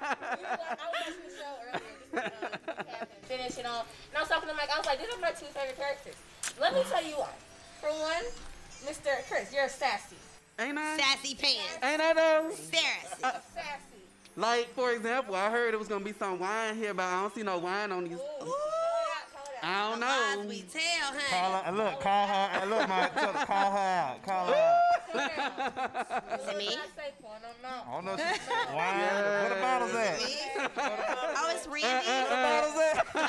[0.00, 1.80] I was watching the show earlier.
[2.12, 2.50] Just, um,
[2.86, 3.86] recap finish it off.
[4.10, 4.70] And I was talking to Mike.
[4.72, 6.14] I was like, these are my two favorite characters.
[6.60, 7.30] Let me tell you why.
[7.80, 8.24] For one,
[8.84, 9.10] Mr.
[9.28, 10.16] Chris, you're sassy.
[10.58, 10.96] Ain't I?
[10.96, 11.78] Sassy pants.
[11.82, 12.50] Ain't I though?
[12.54, 13.20] Sassy.
[13.20, 13.96] Sassy.
[14.36, 17.34] Like, for example, I heard it was gonna be some wine here, but I don't
[17.34, 18.18] see no wine on these.
[18.18, 18.18] Ooh.
[18.18, 18.85] Call
[19.62, 20.44] I don't Lies know.
[20.48, 24.54] we tell, Call her, look, call her, look, my, tell call her out, call her
[24.54, 26.40] out.
[26.40, 26.68] Is it me?
[26.68, 27.54] I say porn, I'm.
[27.64, 28.14] I don't know.
[28.14, 30.18] if she- Wine, where the bottles at?
[30.18, 30.24] Me?
[31.38, 31.86] Oh, it's Randy.
[32.06, 32.96] Where the bottles at?
[33.14, 33.28] Uh,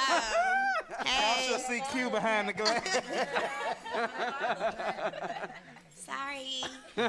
[0.99, 3.01] oh, I should see Q behind the glass.
[5.95, 6.63] Sorry.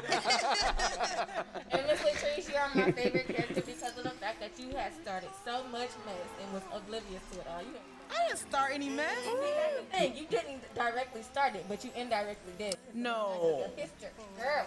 [1.71, 5.29] And Miss Latrice, you're my favorite character because of the fact that you had started
[5.45, 7.61] so much mess and was oblivious to it all.
[7.61, 7.73] You
[8.09, 9.17] I didn't start any mess.
[9.23, 10.17] See, that's the thing.
[10.17, 12.77] You didn't directly start it, but you indirectly did.
[12.93, 13.69] No.
[13.75, 14.65] History, girl.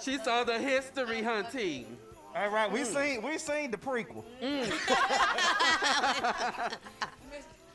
[0.00, 1.96] She saw the history hunting.
[2.34, 2.86] All right, we mm.
[2.86, 4.24] seen we seen the prequel.
[4.42, 4.72] Mm.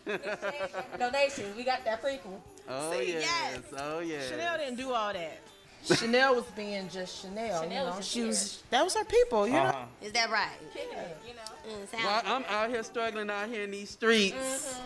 [0.99, 1.55] Donations.
[1.55, 2.41] We got that prequel.
[2.67, 3.23] Oh See, yes.
[3.23, 3.62] yes.
[3.77, 4.29] Oh yes.
[4.29, 5.39] Chanel didn't do all that.
[5.85, 7.63] Chanel was being just Chanel.
[7.63, 8.27] Chanel you know, was just she here.
[8.27, 8.63] was.
[8.69, 9.47] That was her people.
[9.47, 9.59] You know.
[9.59, 9.85] Uh-huh.
[10.01, 10.49] Is that right?
[10.73, 11.77] Kicking it, you know.
[11.77, 14.79] Mm, sounds While I'm out here struggling out here in these streets.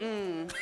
[0.00, 0.52] Mm.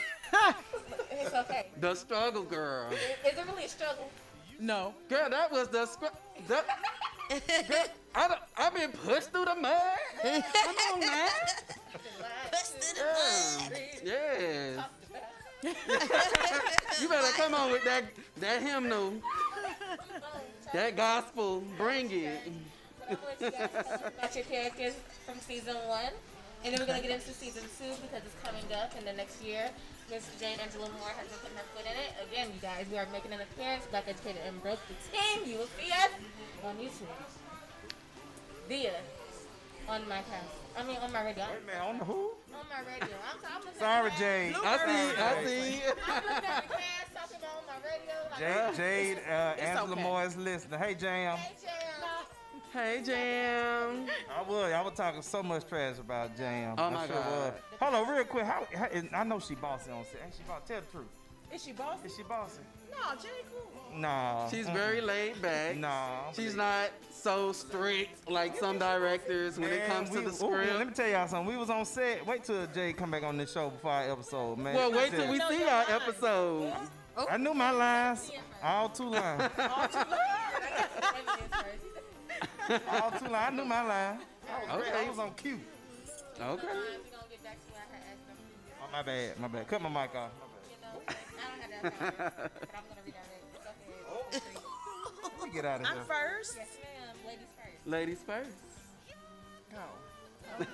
[1.11, 1.67] It's okay.
[1.81, 2.91] The struggle, girl.
[2.91, 4.11] Is is it really a struggle?
[4.59, 4.95] No.
[5.09, 6.19] Girl, that was the struggle.
[8.15, 9.73] I done, I've been pushed through the mud.
[10.23, 10.43] Come
[10.95, 11.29] on, man.
[12.51, 13.03] Push to the
[13.71, 13.81] mud.
[14.05, 14.85] Yes.
[17.01, 18.05] you better come on with that
[18.39, 19.15] that hymnal,
[20.77, 21.65] that gospel.
[21.79, 22.53] Bring it.
[23.09, 24.93] About your characters
[25.25, 26.13] from season one,
[26.65, 29.43] and then we're gonna get into season two because it's coming up in the next
[29.43, 29.71] year.
[30.11, 32.13] Miss Jade Angela Moore has been putting her foot in it.
[32.31, 33.87] Again, you guys, we are making an appearance.
[33.91, 35.49] Black Educated and Broke the team.
[35.49, 36.11] You will see us
[36.63, 37.11] on YouTube.
[38.69, 39.01] Dia
[39.89, 40.66] on my cast.
[40.77, 41.45] I mean, on my radio.
[41.53, 42.33] Wait, man, on the who?
[42.53, 43.17] On my radio.
[43.33, 44.55] I'm, I'm looking Sorry, Jade.
[44.63, 45.83] I see, I see.
[46.07, 48.15] I'm looking at the cast talking about on my radio.
[48.31, 50.03] Like, Jade, Jade uh, Angela okay.
[50.03, 50.79] Moore is listening.
[50.79, 51.39] Hey, Jam.
[51.39, 51.73] Hey, Jam.
[52.73, 54.07] Hey, Jam.
[54.37, 54.73] I would.
[54.73, 56.75] I was talking so much trash about Jam.
[56.77, 57.31] Oh, I my sure God.
[57.31, 57.53] was.
[57.81, 58.45] Hold on, real quick.
[58.45, 60.21] How, how, I know she bossy on set.
[60.25, 60.65] Ain't she bossy?
[60.67, 61.07] Tell the truth.
[61.55, 62.05] Is she boss?
[62.05, 62.61] Is she bossy?
[62.91, 63.76] No, Jay cool.
[63.95, 64.47] No.
[64.51, 65.77] She's very laid back.
[65.77, 66.09] No.
[66.35, 70.75] She's not so strict like some directors when it comes we- to the ooh, script.
[70.79, 71.53] let me tell y'all something.
[71.53, 72.27] We was on set.
[72.27, 74.75] Wait till Jay come back on this show before our episode, man.
[74.75, 76.73] well, wait till we said- see our episode.
[77.31, 78.31] I knew my lines.
[78.63, 79.43] All two lines.
[79.43, 79.99] I got the
[81.17, 81.55] evidence
[82.71, 82.83] first.
[82.91, 83.35] All two lines.
[83.53, 84.19] I knew my line.
[84.49, 84.91] I was, Okay.
[84.91, 85.07] great.
[85.07, 85.59] I was on cue.
[85.59, 85.61] Okay.
[86.39, 86.63] We're gonna
[87.31, 88.77] get back to what I had asked them previous.
[88.83, 89.41] Oh, my bad.
[89.41, 89.67] My bad.
[89.69, 90.31] Cut my mic off.
[90.69, 91.13] You know, I
[91.49, 92.13] don't have that time,
[92.61, 93.36] but I'm gonna redirect.
[94.33, 94.43] Go ahead.
[95.23, 96.05] Let me get out of I'm here.
[96.05, 96.57] first.
[96.57, 97.17] Yes, ma'am.
[97.27, 97.87] Ladies first.
[97.87, 98.57] Ladies first.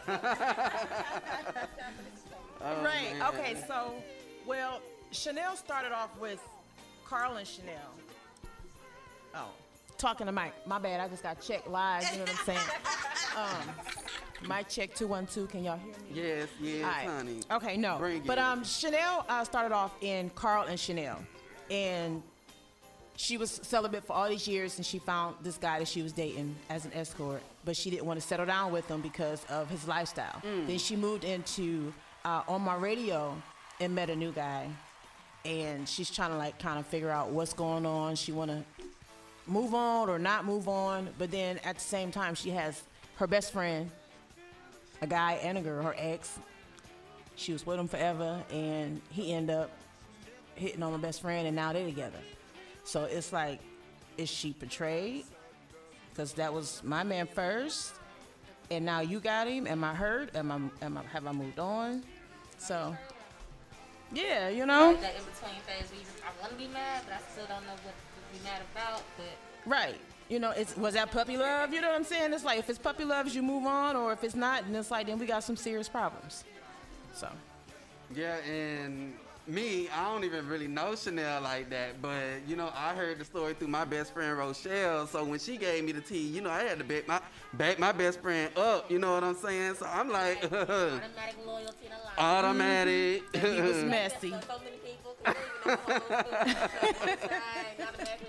[2.64, 3.18] Oh, right.
[3.18, 3.22] man.
[3.34, 3.56] Okay.
[3.66, 3.92] So,
[4.46, 6.38] well, Chanel started off with
[7.04, 7.74] Carl and Chanel.
[9.34, 9.48] Oh,
[9.98, 10.52] talking to Mike.
[10.66, 11.00] My bad.
[11.00, 12.04] I just got checked live.
[12.12, 12.60] You know what I'm saying?
[13.66, 13.74] um,
[14.48, 15.46] Mike check two one two.
[15.46, 15.94] Can y'all hear me?
[16.22, 17.06] Yes, yes, All right.
[17.08, 17.40] honey.
[17.50, 17.98] Okay, no.
[17.98, 18.44] Bring but it.
[18.44, 21.18] um, Chanel uh, started off in Carl and Chanel,
[21.70, 22.22] and
[23.16, 26.12] she was celibate for all these years, and she found this guy that she was
[26.12, 29.68] dating as an escort, but she didn't want to settle down with him because of
[29.68, 30.40] his lifestyle.
[30.66, 31.92] Then she moved into
[32.24, 33.34] uh, on my radio
[33.80, 34.68] and met a new guy,
[35.44, 38.16] and she's trying to like kind of figure out what's going on.
[38.16, 38.64] She want to
[39.46, 42.82] move on or not move on, but then at the same time, she has
[43.16, 43.90] her best friend,
[45.00, 46.38] a guy and a girl, her ex,
[47.36, 49.70] she was with him forever, and he ended up
[50.54, 52.18] hitting on my best friend, and now they're together.
[52.84, 53.60] So it's like,
[54.16, 55.24] is she betrayed?
[56.10, 57.94] Because that was my man first,
[58.70, 59.66] and now you got him.
[59.66, 60.34] Am I hurt?
[60.36, 60.84] Am I?
[60.84, 61.02] Am I?
[61.12, 62.02] Have I moved on?
[62.58, 62.94] So,
[64.12, 67.02] yeah, you know, That in between phase where you just, I want to be mad,
[67.06, 69.02] but I still don't know what to be mad about.
[69.16, 69.98] But right?
[70.28, 71.72] You know, it's was that puppy love?
[71.72, 72.32] You know what I'm saying?
[72.32, 74.90] It's like if it's puppy love, you move on, or if it's not, then it's
[74.90, 76.44] like then we got some serious problems.
[77.14, 77.28] So.
[78.14, 79.14] Yeah, and
[79.46, 83.24] me, I don't even really know Chanel like that, but you know, I heard the
[83.24, 85.06] story through my best friend Rochelle.
[85.06, 87.20] So when she gave me the tea, you know, I had to back my
[87.54, 88.90] back my best friend up.
[88.90, 89.74] You know what I'm saying?
[89.74, 92.12] So I'm like, automatic loyalty and a lot.
[92.18, 93.22] automatic.
[93.34, 94.30] And he was messy.
[94.30, 96.32] So, so many people could even know automatically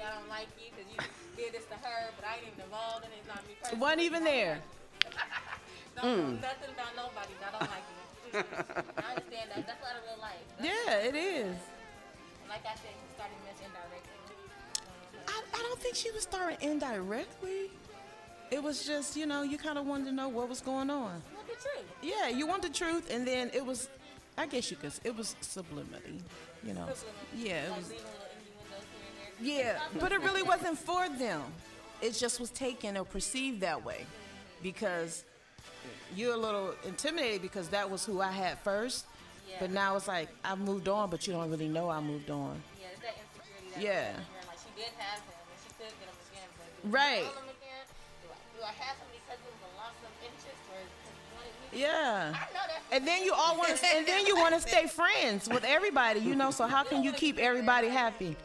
[0.03, 0.97] I don't like you because you
[1.37, 3.15] did this to her, but I ain't even involved in it.
[3.19, 3.81] It's not me personally.
[3.81, 4.59] Wasn't even there.
[5.95, 6.41] Don't know Mm.
[6.41, 7.33] nothing about nobody.
[7.37, 8.02] I don't like you.
[8.33, 8.39] I
[9.11, 9.67] understand that.
[9.67, 10.33] That's a lot of real life.
[10.59, 11.55] That's Yeah, it is.
[12.49, 14.13] Like I said, you started indirectly.
[15.27, 17.71] I, I don't think she was starting indirectly.
[18.51, 21.21] It was just, you know, you kind of wanted to know what was going on.
[21.33, 21.85] What the truth?
[22.03, 23.89] Yeah, you want the truth, and then it was,
[24.37, 26.19] I guess you could, it was subliminally,
[26.63, 26.87] you know.
[27.35, 27.89] Yeah, it Like was.
[27.89, 29.63] leaving little innuendos here and there.
[29.73, 31.41] Yeah, but it really wasn't for them.
[32.01, 34.05] It just was taken or perceived that way
[34.61, 35.23] because
[36.15, 39.05] you're a little intimidated because that was who I had first.
[39.59, 42.61] But now it's like I've moved on, but you don't really know I moved on.
[42.79, 43.69] Yeah, it's that insecurity.
[43.75, 44.13] That Yeah.
[44.47, 47.21] Like she did have him, and she could get him again, but do Right.
[47.21, 47.85] I him again?
[48.23, 51.13] Do I, do I have him because it was a loss of interest, or because
[51.13, 51.81] he wanted me?
[51.85, 52.33] Yeah.
[52.33, 52.81] I know that.
[52.97, 56.19] And then you all want to, and then you want to stay friends with everybody,
[56.19, 56.49] you know.
[56.49, 58.35] So how can you keep everybody happy?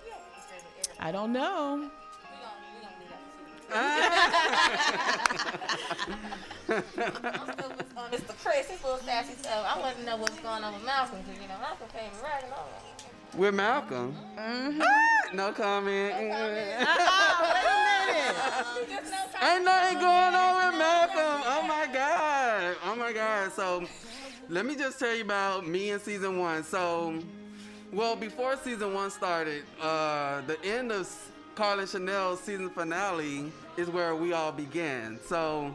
[1.00, 1.90] I don't know.
[3.70, 4.82] I'm
[7.52, 8.34] still with uh, Mr.
[8.42, 9.66] Chris, his little sassy stuff.
[9.68, 12.44] I want to know what's going on with Malcolm, because, you know, Malcolm came right
[12.44, 12.68] along.
[13.36, 14.16] With Malcolm.
[14.38, 15.36] Mm-hmm.
[15.36, 16.14] No comment.
[16.14, 16.24] Uh-uh,
[18.74, 19.04] wait a minute.
[19.40, 21.42] No Ain't nothing going on with Malcolm.
[21.46, 22.76] Oh my God.
[22.84, 23.52] Oh my God.
[23.52, 23.84] So
[24.48, 26.64] let me just tell you about me in season one.
[26.64, 27.18] So,
[27.92, 31.06] well, before season one started, uh, the end of
[31.58, 35.18] Carl and Chanel's season finale is where we all began.
[35.26, 35.74] So,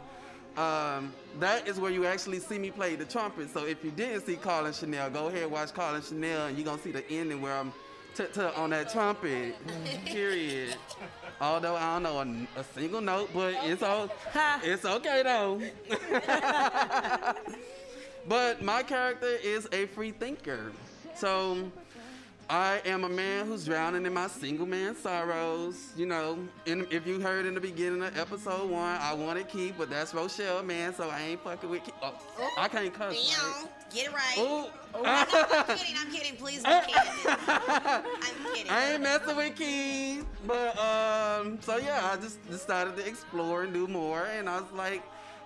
[0.56, 3.50] um, that is where you actually see me play the trumpet.
[3.50, 6.63] So if you didn't see Carl Chanel, go ahead and watch Carl Chanel, and you're
[6.63, 7.74] gonna see the ending where I'm
[8.56, 9.56] on that trumpet.
[10.06, 10.78] Period.
[11.41, 14.10] Although I don't know a, a single note, but it's all
[14.63, 15.62] it's okay though.
[18.30, 20.72] but my character is a free thinker,
[21.13, 21.69] so
[22.54, 25.92] I am a man who's drowning in my single man sorrows.
[25.98, 26.38] You know,
[26.68, 30.13] in, if you heard in the beginning of episode one, I wanted Keith, but that's
[30.13, 31.96] Rochelle, man, so I ain't fucking with Keith.
[32.04, 32.13] Oh,
[32.56, 33.16] I can't cuss.
[33.16, 33.68] right?
[33.92, 34.38] Get it right.
[34.38, 34.70] Ooh.
[35.04, 35.26] I'm
[35.78, 36.36] kidding, I'm kidding.
[36.36, 36.94] Please be candid.
[37.26, 38.72] I'm kidding.
[38.72, 43.74] I ain't messing with Keith, but um, so yeah, I just decided to explore and
[43.74, 45.02] do more, and I was like,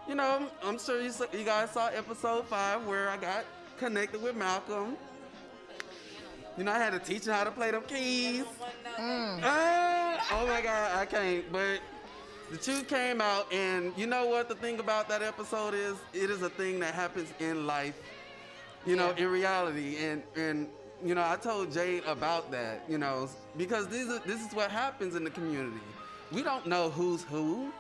[0.09, 3.45] you know, I'm sure you, you guys saw episode five where I got
[3.79, 4.97] connected with Malcolm.
[6.57, 8.45] You know, I had to teach him how to play them keys.
[8.97, 11.51] Ah, oh my God, I can't.
[11.51, 11.79] But
[12.49, 14.49] the two came out, and you know what?
[14.49, 17.95] The thing about that episode is, it is a thing that happens in life.
[18.85, 20.67] You know, in reality, and and
[21.03, 22.83] you know, I told Jade about that.
[22.89, 25.81] You know, because this is this is what happens in the community.
[26.31, 27.71] We don't know who's who.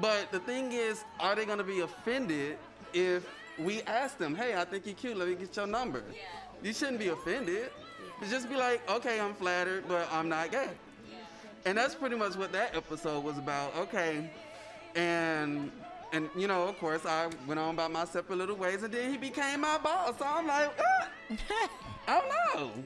[0.00, 2.58] But the thing is, are they gonna be offended
[2.92, 3.26] if
[3.58, 6.02] we ask them, hey, I think you're cute, let me get your number?
[6.62, 7.70] You shouldn't be offended.
[8.28, 10.70] Just be like, okay, I'm flattered, but I'm not gay.
[11.66, 13.74] And that's pretty much what that episode was about.
[13.76, 14.30] Okay.
[14.94, 15.72] And
[16.12, 19.10] and you know, of course, I went on about my separate little ways, and then
[19.10, 20.14] he became my boss.
[20.18, 21.08] So I'm like, ah,
[22.08, 22.84] I don't know.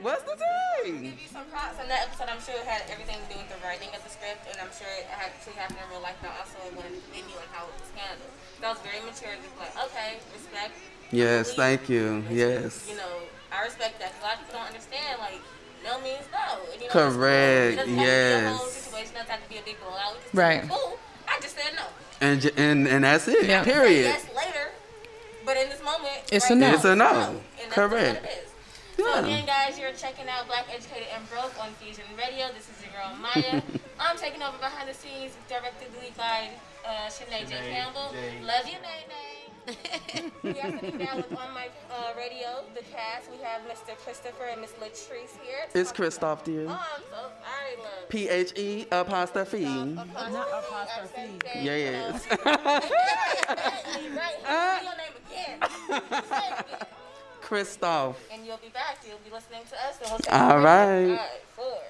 [0.00, 1.02] What's the thing?
[1.02, 2.32] Give you some props on that episode.
[2.32, 4.72] I'm sure it had everything to do with the writing of the script, and I'm
[4.72, 7.68] sure it actually happened in real life, but also it went in you and how
[7.68, 8.32] it was handled.
[8.64, 9.36] That was very mature.
[9.36, 10.72] Just like, okay, respect.
[11.12, 12.24] Yes, believe, thank you.
[12.30, 12.88] Yes.
[12.88, 13.28] You know,
[13.60, 15.20] I respect that because a lot of people don't understand.
[15.20, 15.40] Like,
[15.84, 16.64] no means no.
[16.72, 18.72] And, you know, Correct, It doesn't have to be a whole yes.
[18.72, 19.12] situation.
[19.12, 20.12] It doesn't have to be a big blowout.
[20.16, 20.64] We just Right.
[20.68, 20.98] Cool.
[21.28, 21.84] I just said no.
[22.20, 23.40] And j- and and that's it.
[23.44, 24.16] Say Period.
[24.16, 24.72] Yes, later.
[25.44, 26.68] But in this moment, It's right a no.
[26.68, 27.04] now, It's a no.
[27.04, 28.20] And that's Correct.
[28.24, 28.50] What it is.
[28.98, 29.04] Yeah.
[29.04, 32.48] So again, guys, you're checking out Black Educated and Broke on Fusion Radio.
[32.52, 33.62] This is your girl Maya.
[34.00, 36.48] I'm taking over behind the scenes, directed by
[36.84, 37.56] uh, Shanae J.
[37.72, 38.12] Campbell.
[38.12, 38.40] J.
[38.44, 39.49] Love you, Nay Nay.
[40.42, 43.30] We are sitting down with on my uh, radio, the cast.
[43.30, 43.96] We have Mr.
[43.98, 45.66] Christopher and Miss Latrece here.
[45.74, 46.66] It's Christoph, dear.
[46.68, 48.08] Oh, I'm so sorry, love.
[48.08, 49.64] P H E apostrophe.
[49.64, 51.38] Not apostrophe.
[51.54, 52.26] Yes.
[52.44, 52.82] right.
[54.46, 55.70] Say your name again.
[55.88, 56.86] Say it again.
[57.40, 58.16] Christoph.
[58.32, 58.98] And you'll be back.
[59.06, 59.98] You'll be listening to us.
[60.00, 61.20] And we'll say All right.
[61.56, 61.80] Four,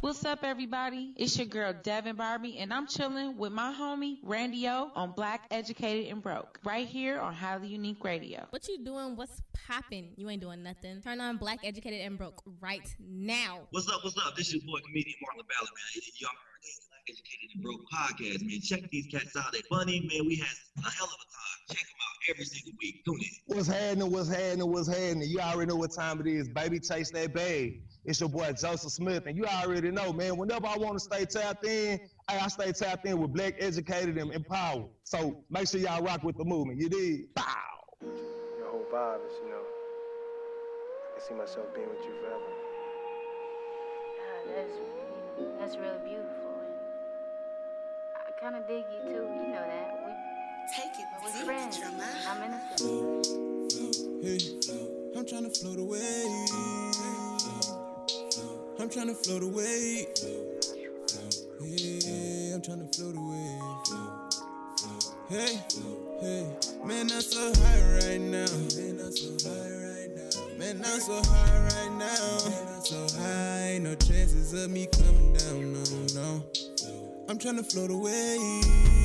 [0.00, 1.12] What's up, everybody?
[1.14, 5.42] It's your girl Devin Barbie, and I'm chilling with my homie Randy O on Black
[5.50, 8.46] Educated and Broke, right here on Highly Unique Radio.
[8.50, 9.16] What you doing?
[9.16, 10.12] What's popping?
[10.16, 11.00] You ain't doing nothing.
[11.02, 13.60] Turn on Black Educated and Broke right now.
[13.70, 14.04] What's up?
[14.04, 14.36] What's up?
[14.36, 16.02] This is your boy comedian Marlon Ballard, man.
[16.18, 18.60] Y'all heard this Black Educated and Broke podcast, man.
[18.60, 19.52] Check these cats out.
[19.52, 20.26] They funny, man.
[20.26, 20.48] We had
[20.84, 21.76] a hell of a time.
[21.76, 23.04] Check them out every single week.
[23.04, 23.56] Tune in.
[23.56, 24.10] What's happening?
[24.10, 24.70] What's happening?
[24.70, 25.28] What's happening?
[25.28, 26.80] You already know what time it is, baby.
[26.80, 27.82] Chase that bag.
[28.04, 30.36] It's your boy Joseph Smith, and you already know, man.
[30.36, 34.16] Whenever I want to stay tapped in, hey, I stay tapped in with Black Educated
[34.18, 34.86] and Empowered.
[35.04, 36.80] So make sure y'all rock with the movement.
[36.80, 37.34] You did?
[37.34, 37.44] Bow.
[38.58, 42.40] Your whole vibe is, you know, I can see myself being with you forever.
[44.54, 44.72] that's
[45.58, 46.52] that's really beautiful.
[46.64, 46.74] And
[48.26, 49.22] I kind of dig you too.
[49.22, 49.88] You know that.
[50.06, 50.12] We
[50.76, 51.06] take it.
[51.22, 51.80] We're friends.
[52.28, 53.26] I'm innocent.
[54.22, 54.38] Hey,
[55.16, 56.24] I'm trying to float away.
[58.78, 60.59] I'm trying to float away.
[61.62, 63.58] Yeah, I'm trying to float away.
[65.28, 65.60] Hey,
[66.20, 66.46] hey,
[66.84, 68.46] man, I'm so high right now.
[68.76, 70.58] Man, I'm so high right now.
[70.58, 72.38] Man, I'm so high right now.
[72.82, 75.72] So high, no chances of me coming down.
[75.74, 75.82] No,
[76.14, 76.44] no.
[77.28, 78.99] I'm trying to float away.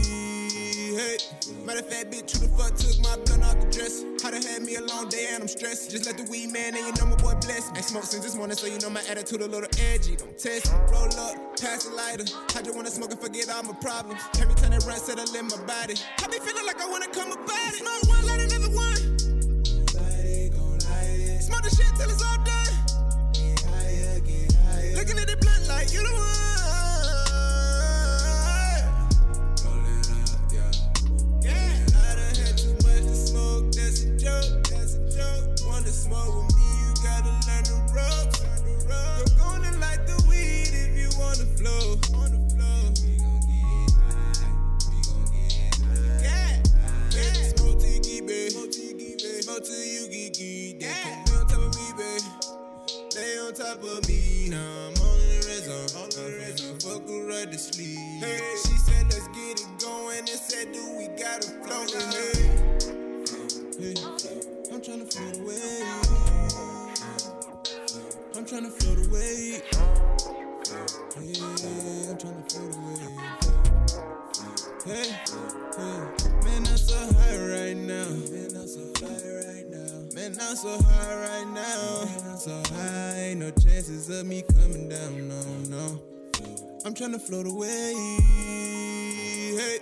[1.45, 4.01] Matter of fact, bitch, who the fuck took my blunt off the dress?
[4.23, 5.91] How to had me a long day and I'm stressed.
[5.91, 7.69] Just let the weed man and you know my boy bless.
[7.69, 10.15] Ain't smoked since this morning, so you know my attitude a little edgy.
[10.15, 10.73] Don't test.
[10.89, 12.25] Roll up, pass the lighter.
[12.57, 14.21] I just wanna smoke and forget all my problems.
[14.41, 15.93] Every time that run settle in my body.
[16.17, 17.85] I be feeling like I wanna come about it.
[17.85, 18.97] Smoke one, light another one.
[21.45, 22.73] Smoke the shit till it's all done.
[23.37, 24.95] Get higher, get higher.
[24.97, 26.34] Looking at the blunt like you the one.
[53.65, 55.89] Top of me, now I'm on the zone.
[56.01, 57.97] On the zone, fuck her right to sleep.
[58.21, 61.85] Hey, she said let's get it going, and said do we gotta flow?
[63.79, 63.95] Hey, hey,
[64.71, 65.81] I'm tryna float away.
[68.35, 69.61] I'm tryna float away.
[71.15, 71.33] Hey,
[72.09, 73.05] I'm tryna float away.
[74.85, 75.09] Hey,
[75.77, 75.99] hey,
[76.43, 78.44] man, I'm so high right now.
[80.25, 82.31] Man, I'm so high right now.
[82.31, 85.29] I'm so high, ain't no chances of me coming down.
[85.29, 86.01] No, no.
[86.83, 87.93] I'm tryna float away.
[89.55, 89.77] Hey.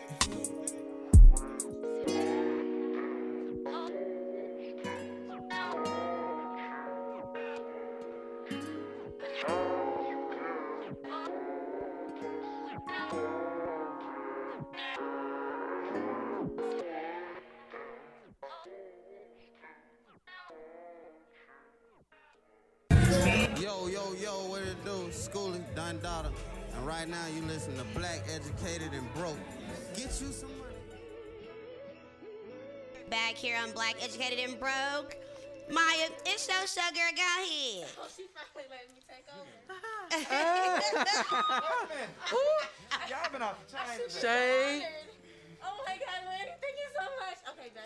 [33.43, 35.17] Here on Black Educated and Broke.
[35.67, 37.03] Maya, it's your sugar.
[37.11, 37.91] Go ahead.
[37.99, 39.51] Oh, she finally let me take over.
[43.11, 43.99] Y'all been off the chain.
[44.07, 44.79] today.
[44.79, 44.87] Shade.
[45.59, 47.35] Oh my God, Lanny, thank you so much.
[47.51, 47.83] Okay, back.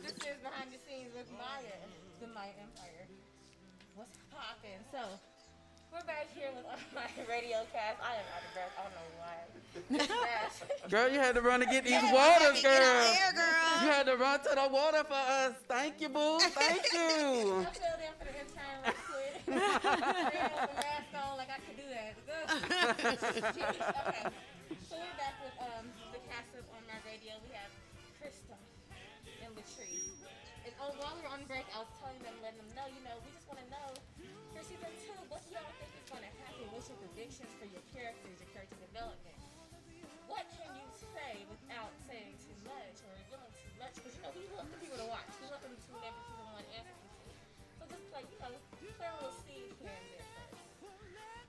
[0.00, 1.76] this is behind the scenes with Maya,
[2.24, 3.04] the Maya Empire.
[3.94, 4.80] What's poppin'?
[4.92, 5.00] So,
[5.92, 6.64] we're back here with
[6.94, 7.98] my radio cast.
[8.02, 8.74] I am out of breath.
[8.78, 9.36] I don't know why.
[10.90, 12.72] Girl, you had to run to get these waters, girl.
[12.72, 13.82] there, girl.
[13.82, 15.52] You had to run to the water for us.
[15.68, 16.38] Thank you, boo.
[16.40, 17.62] Thank you.
[17.62, 19.34] I filled in for the intern real quick.
[19.48, 22.12] Ran with the mask on like I could do that.
[22.98, 24.28] okay.
[24.88, 27.36] So we're back with um, the cast of on my radio.
[27.44, 27.70] We have
[28.20, 28.60] Christoph
[29.44, 30.16] and Latrece.
[30.64, 33.00] And oh, while we were on break, I was telling them, letting them know, you
[33.04, 34.07] know, we just want to know for season two,
[35.38, 36.66] what y'all think is going to happen?
[36.74, 39.38] What's your predictions for your characters, your character development?
[40.26, 43.94] What can you say without saying too much or revealing too much?
[43.94, 45.30] Because you know we want the people to watch.
[45.38, 46.98] We want them to tune every season one season.
[47.78, 48.50] So just like you know,
[48.98, 50.26] plant a little seed here and there.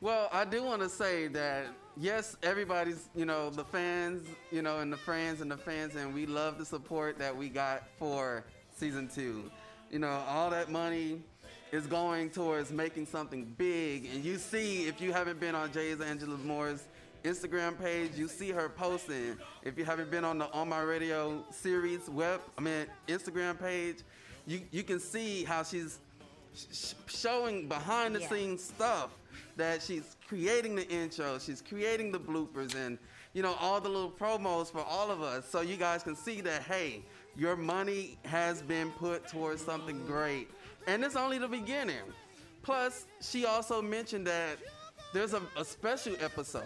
[0.05, 4.21] Well, I do want to say that yes, everybody's, you know, the fans,
[4.53, 7.49] you know, and the friends and the fans, and we love the support that we
[7.49, 9.49] got for season two.
[9.89, 11.25] You know, all that money
[11.71, 16.01] is going towards making something big, and you see if you haven't been on Jay's
[16.01, 16.83] Angela Moore's
[17.23, 19.37] Instagram page, you see her posting.
[19.63, 23.97] If you haven't been on the On My Radio series web, I mean Instagram page,
[24.47, 25.99] you you can see how she's
[26.55, 28.29] sh- showing behind the Yeah.
[28.29, 29.11] scenes stuff
[29.57, 32.97] that she's creating the intro, she's creating the bloopers and
[33.33, 36.39] you know all the little promos for all of us so you guys can see
[36.41, 37.03] that hey,
[37.35, 40.49] your money has been put towards something great.
[40.89, 42.01] And it's only the beginning.
[42.63, 44.57] Plus, she also mentioned that
[45.13, 46.63] there's a, a special episode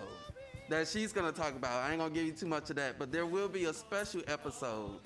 [0.69, 1.83] that she's gonna talk about.
[1.83, 4.21] I ain't gonna give you too much of that, but there will be a special
[4.27, 5.01] episode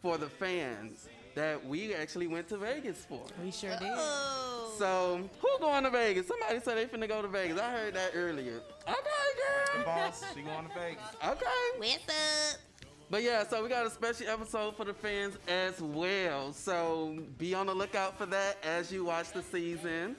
[0.00, 3.22] for the fans that we actually went to Vegas for.
[3.42, 3.80] We sure did.
[3.82, 4.74] Oh.
[4.78, 6.28] So who going to Vegas?
[6.28, 7.58] Somebody said they finna go to Vegas.
[7.58, 8.60] I heard that earlier.
[8.86, 9.78] Okay, girl.
[9.78, 11.02] The boss, she going to Vegas.
[11.24, 11.46] Okay.
[11.78, 12.71] What's up?
[13.12, 16.54] But yeah, so we got a special episode for the fans as well.
[16.54, 20.16] So be on the lookout for that as you watch the season.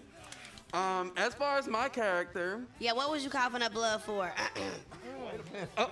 [0.74, 4.32] Um, as far as my character, Yeah, what was you coughing up blood for?
[5.80, 5.90] oh,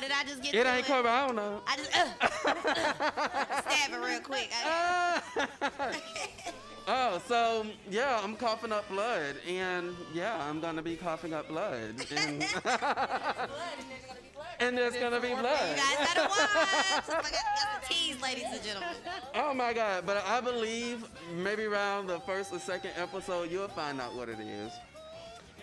[0.00, 1.10] did I just get it ain't covered.
[1.10, 1.60] I don't know.
[1.66, 2.08] I just uh,
[3.70, 4.50] stab it real quick.
[6.88, 11.94] Oh, so yeah, I'm coughing up blood, and yeah, I'm gonna be coughing up blood,
[12.16, 12.44] and,
[14.60, 15.70] and there's gonna be blood.
[15.70, 17.08] You guys gotta watch.
[17.08, 18.94] I got, got the tease, ladies and gentlemen.
[19.34, 20.06] Oh my God!
[20.06, 24.38] But I believe maybe around the first or second episode, you'll find out what it
[24.38, 24.70] is.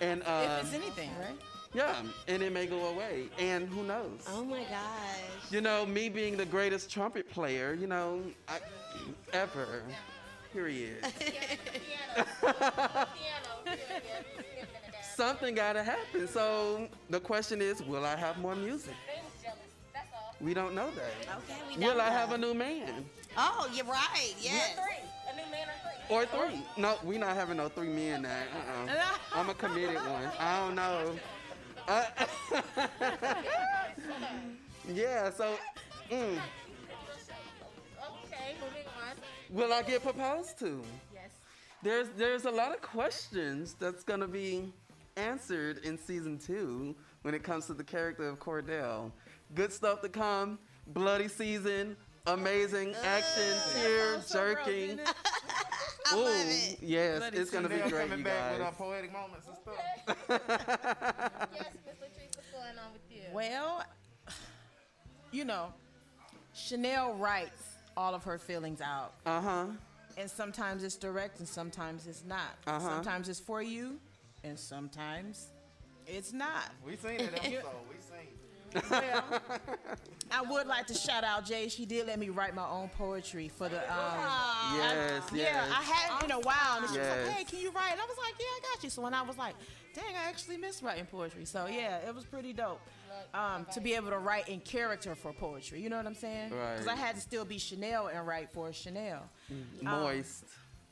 [0.02, 1.38] And uh, if it's anything, right?
[1.74, 1.96] yeah,
[2.28, 4.26] and it may go away, and who knows?
[4.28, 5.52] Oh my gosh.
[5.52, 8.60] You know, me being the greatest trumpet player, you know, I,
[9.32, 9.84] ever.
[10.54, 10.98] Period.
[15.16, 16.28] Something gotta happen.
[16.28, 18.94] So the question is, will I have more music?
[20.42, 21.12] We don't know that.
[21.38, 22.16] Okay, we Will don't I know.
[22.16, 23.06] have a new man?
[23.38, 24.34] Oh, you're right.
[24.40, 24.78] Yes.
[25.32, 26.44] A new man or three?
[26.44, 26.62] Or three?
[26.78, 28.30] No, we not having no three men now.
[28.90, 29.18] Uh-uh.
[29.36, 30.30] I'm a committed one.
[30.40, 31.16] I don't know.
[31.88, 32.06] Uh,
[34.94, 35.30] yeah.
[35.32, 35.56] So,
[36.12, 36.38] mm,
[38.26, 38.93] Okay, moving on.
[39.54, 40.82] Will I get proposed to?
[41.14, 41.30] Yes.
[41.84, 44.74] There's there's a lot of questions that's gonna be
[45.16, 49.12] answered in season two when it comes to the character of Cordell.
[49.54, 50.58] Good stuff to come.
[50.88, 51.96] Bloody season.
[52.26, 55.00] Amazing action, tear jerking.
[56.12, 56.78] I Ooh, love it.
[56.82, 58.68] yes, Bloody it's gonna be Cordell great, coming you back with guys.
[58.68, 60.40] our poetic moments and stuff.
[61.54, 63.22] Yes, Miss Latrece, what's going on with you?
[63.34, 63.84] Well,
[65.32, 65.74] you know,
[66.56, 69.14] Chanel writes all of her feelings out.
[69.26, 69.66] Uh huh.
[70.18, 72.56] And sometimes it's direct and sometimes it's not.
[72.68, 72.80] Uh-huh.
[72.80, 74.00] Sometimes it's for you
[74.44, 75.48] and sometimes
[76.06, 76.72] it's not.
[76.86, 77.64] We seen that episode.
[77.90, 78.33] We seen.
[78.90, 79.24] Well,
[80.32, 81.68] I would like to shout out Jay.
[81.70, 83.78] She did let me write my own poetry for the.
[83.78, 84.20] Um,
[84.78, 85.52] Yes, I, yes.
[85.54, 88.02] Yeah, I hadn't in a while, and she was like, "Hey, can you write?" And
[88.02, 89.56] I was like, "Yeah, I got you." So when I was like,
[89.94, 92.82] "Dang, I actually miss writing poetry," so yeah, it was pretty dope.
[93.34, 96.50] Um, to be able to write in character for poetry, you know what I'm saying?
[96.50, 99.30] Because I had to still be Chanel and write for Chanel.
[99.52, 100.46] Um, Moist.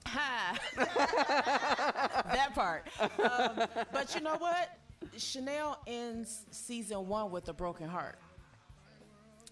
[0.05, 0.57] Ha.
[0.77, 2.87] that part.
[2.99, 4.77] Um, but you know what?
[5.17, 8.17] Chanel ends season one with a broken heart.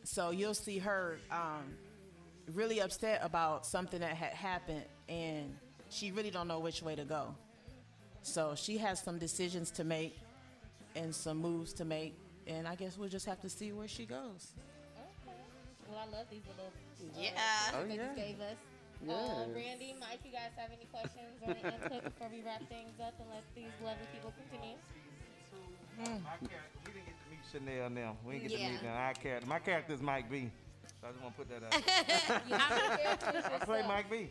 [0.04, 1.64] So you'll see her um,
[2.54, 5.56] really upset about something that had happened, and
[5.89, 7.36] she really don't know which way to go.
[8.22, 10.18] So she has some decisions to make
[10.95, 12.16] and some moves to make,
[12.47, 14.54] and I guess we'll just have to see where she goes.
[15.88, 16.72] Well, I love these little
[17.22, 17.32] Yeah.
[17.36, 18.10] uh, Oh, that yeah.
[18.10, 18.58] you gave us.
[19.06, 19.16] Yes.
[19.32, 23.00] Uh, Brandy, Mike, you guys have any questions or any input before we wrap things
[23.02, 24.76] up and let these lovely people continue?
[26.00, 26.24] Mm.
[26.24, 28.18] My character, we didn't get to meet Chanel now.
[28.26, 28.66] We didn't get Yeah.
[28.68, 28.95] to meet them.
[28.95, 30.50] Our character, my character is Mike B.
[31.02, 32.43] So I just want to put that out.
[32.50, 33.88] You have any characters I play yourself?
[33.95, 34.30] Mike B.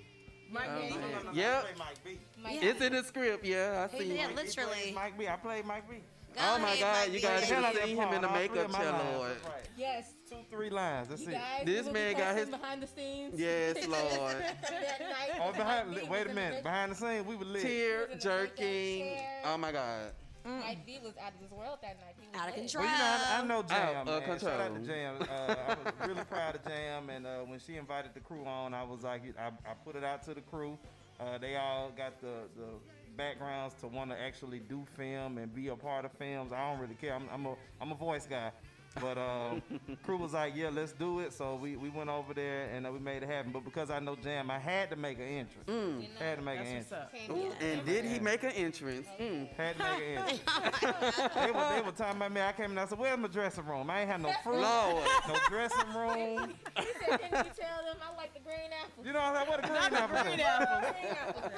[0.51, 0.91] Mike Oh, B.
[0.91, 1.01] man.
[1.01, 1.59] No, no, no, Yep.
[1.59, 2.19] I play Mike B.
[2.43, 3.89] Mike It's in the script, yeah.
[3.93, 4.09] I see.
[4.09, 4.35] did, it.
[4.37, 4.93] literally.
[4.95, 5.29] Mike B.
[5.29, 5.97] I played Mike B.
[6.41, 8.49] Oh my God, you guys Tell should her see him in the part, all three
[8.49, 8.93] makeup of my chair.
[9.17, 9.31] Lord.
[9.45, 9.69] Right.
[9.77, 10.13] Yes.
[10.29, 11.09] Two, three lines.
[11.09, 11.33] That's You it.
[11.33, 13.35] guys This man be got his- behind the scenes.
[13.41, 14.37] Yes, Lord.
[14.37, 16.63] that night Oh, behind, Mike wait a minute.
[16.63, 17.63] Behind the scenes, we were lit.
[17.63, 18.21] Tear in the makeup
[18.57, 19.17] jerking.
[19.47, 20.13] Oh my God.
[20.49, 22.15] Mike B was out of this world that night.
[22.19, 22.65] He was Out of lit.
[22.65, 22.85] control.
[22.85, 24.39] Well, you know, I, I know Jam, Out of man.
[24.39, 24.87] Shout out to.
[24.87, 25.15] Jam.
[25.21, 28.75] Uh, I was really proud of Jam, and uh, when she invited the crew on,
[28.75, 30.79] I was like, I, I put it out to the crew.
[31.21, 32.69] Uh, they all got the, the
[33.17, 36.53] backgrounds to want to actually do film and be a part of films.
[36.53, 37.15] I don't really care.
[37.15, 38.53] I'm, I'm a I'm a voice guy.
[39.01, 39.63] But um,
[40.03, 41.33] crew was like, yeah, let's do it.
[41.33, 43.53] So we, we went over there and uh, we made it happen.
[43.53, 45.69] But because I know Jam, I had to make an entrance.
[45.69, 46.07] Mm.
[46.19, 46.93] Had to make an entrance.
[47.31, 49.07] Ooh, and did he make an entrance?
[49.21, 49.49] Mm.
[49.57, 51.17] Had to make an entrance.
[51.35, 52.41] they, were, they were talking about me.
[52.41, 52.79] I came in.
[52.79, 53.91] I said, "Where's my dressing room?
[53.91, 55.05] I ain't had no fruit, Lord.
[55.29, 56.55] no dressing room.
[56.79, 59.47] He said, "Can you tell them I like the green apple?" You know what I'm
[59.47, 59.49] saying?
[59.49, 60.23] What a green apple.
[60.23, 60.47] Green is.
[60.47, 61.51] apple.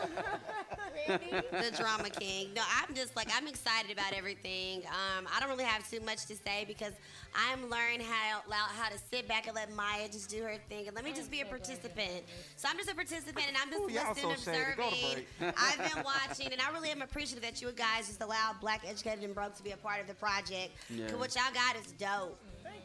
[1.71, 2.49] The drama king.
[2.55, 4.83] No, I'm just like I'm excited about everything.
[4.87, 6.93] Um, I don't really have too much to say because
[7.35, 10.97] I'm learning how how to sit back and let Maya just do her thing and
[10.97, 12.25] let me just be a participant.
[12.57, 14.77] So I'm just a participant and I'm just Ooh, listening, so shady.
[14.77, 15.27] Go to observing.
[15.57, 19.25] I've been watching and I really am appreciative that you guys just allowed Black Educated
[19.25, 20.71] and Broke to be a part of the project.
[20.89, 21.13] Yes.
[21.15, 22.39] What y'all got is dope.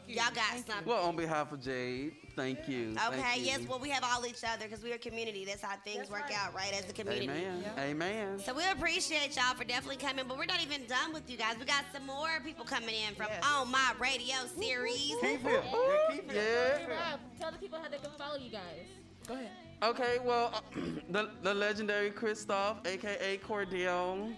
[0.08, 0.86] Y'all got something.
[0.86, 2.94] Well, on behalf of Jade, thank you.
[3.08, 3.68] Okay, Thank yes, you.
[3.68, 5.44] well, we have all each other because we're a community.
[5.44, 7.28] That's how things work out, right, as a community.
[7.28, 7.64] Amen.
[7.78, 8.38] Amen.
[8.38, 11.56] So we appreciate y'all for definitely coming, but we're not even done with you guys.
[11.58, 15.14] We got some more people coming in from On My Radio series.
[15.20, 15.40] Keep it.
[15.44, 16.36] Yeah, keep it.
[16.36, 17.10] Yeah.
[17.10, 18.86] Rob, tell the people how they can follow you guys.
[19.26, 19.50] Go ahead.
[19.82, 20.80] Okay, well, uh,
[21.10, 24.34] the, the legendary Christoph, aka Cordell.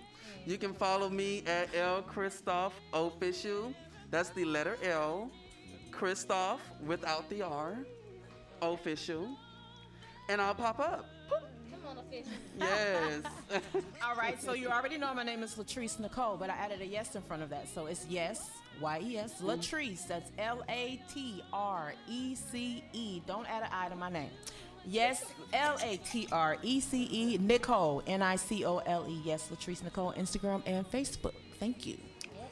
[0.46, 3.74] You can follow me at L Christoph Official.
[4.10, 5.30] That's the letter L.
[5.98, 7.76] Christoph without the R.
[8.62, 9.28] Official.
[10.28, 11.06] And I'll pop up.
[11.28, 12.30] Come on, official.
[12.56, 13.22] Yes.
[14.04, 16.86] All right, so you already know my name is Latrece Nicole, but I added a
[16.86, 17.68] yes in front of that.
[17.68, 18.48] So it's yes,
[18.80, 19.48] Y E S, mm-hmm.
[19.48, 20.06] Latrece.
[20.06, 23.20] That's L A T R E C E.
[23.26, 24.30] Don't add an I to my name.
[24.86, 29.20] Yes, L A T R E C E, Nicole, N I C O L E.
[29.24, 31.34] Yes, Latrece Nicole, Instagram and Facebook.
[31.58, 31.96] Thank you.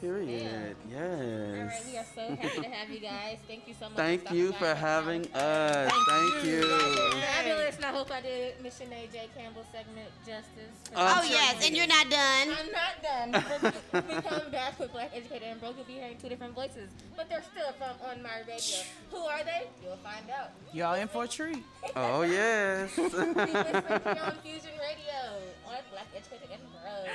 [0.00, 0.76] Period.
[0.90, 1.00] Yes.
[1.00, 3.38] All right, we are so happy to have you guys.
[3.48, 3.96] Thank you so much.
[3.96, 5.92] Thank stopping you for having hanging us.
[6.08, 7.20] Thank You guys you.
[7.20, 9.28] fabulous, and I hope I did Miss Shanae J.
[9.36, 10.74] Campbell segment justice.
[10.94, 12.48] I'm Oh, yes, and you're not done.
[12.50, 13.72] I'm not done.
[13.90, 16.90] When we come back with Black Educated and Broke, you'll be hearing two different voices,
[17.16, 18.78] but they're still from On My Radio.
[19.10, 19.66] Who are they?
[19.82, 20.50] You'll find out.
[20.72, 21.62] Y'all in for a treat.
[21.96, 22.90] Oh, yes.
[22.96, 27.10] Keep listening to on Fusion Radio on Black Educated and Broke.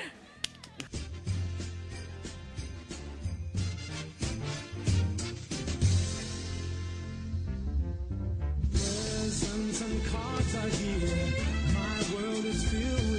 [10.63, 11.17] Are here.
[11.73, 13.10] My world is filled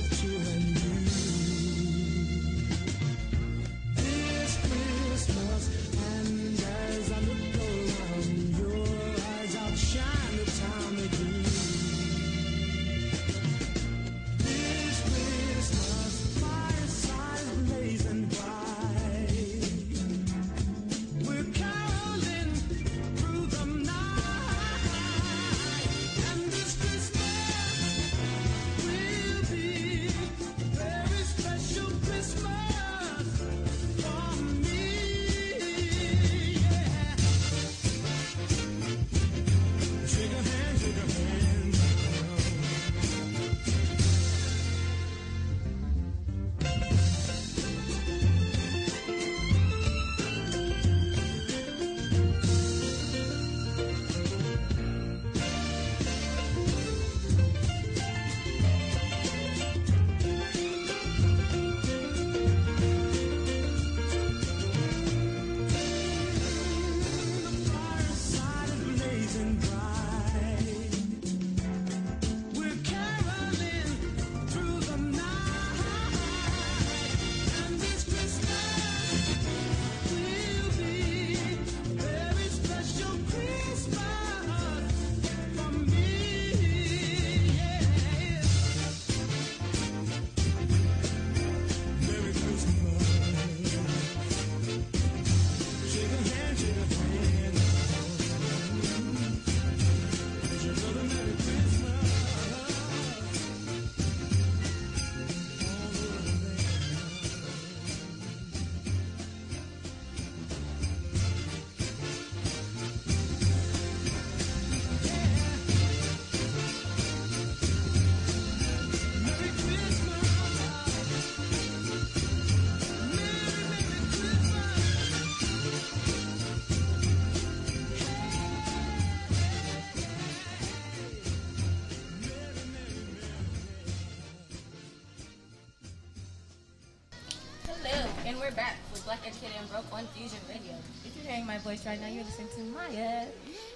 [139.23, 140.75] back with Black Educated and Broke on Fusion Radio.
[141.05, 143.27] If you're hearing my voice right now, you're listening to Maya.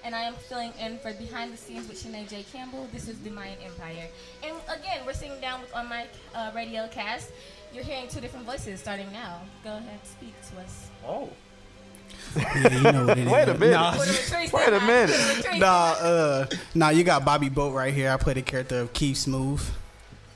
[0.05, 2.45] And I am filling in for Behind the Scenes with Shanae J.
[2.53, 2.89] Campbell.
[2.93, 4.09] This is the Mayan Empire.
[4.45, 7.31] And again, we're sitting down with on my uh, radio cast.
[7.73, 9.41] You're hearing two different voices starting now.
[9.65, 10.89] Go ahead, speak to us.
[11.07, 11.29] Oh.
[12.37, 13.33] Yeah, you know what it is.
[13.33, 13.73] Wait a minute.
[13.73, 13.97] Nah,
[14.53, 15.59] Wait a minute.
[15.59, 18.11] nah, uh, nah, you got Bobby Boat right here.
[18.11, 19.63] I play the character of Keith Smooth.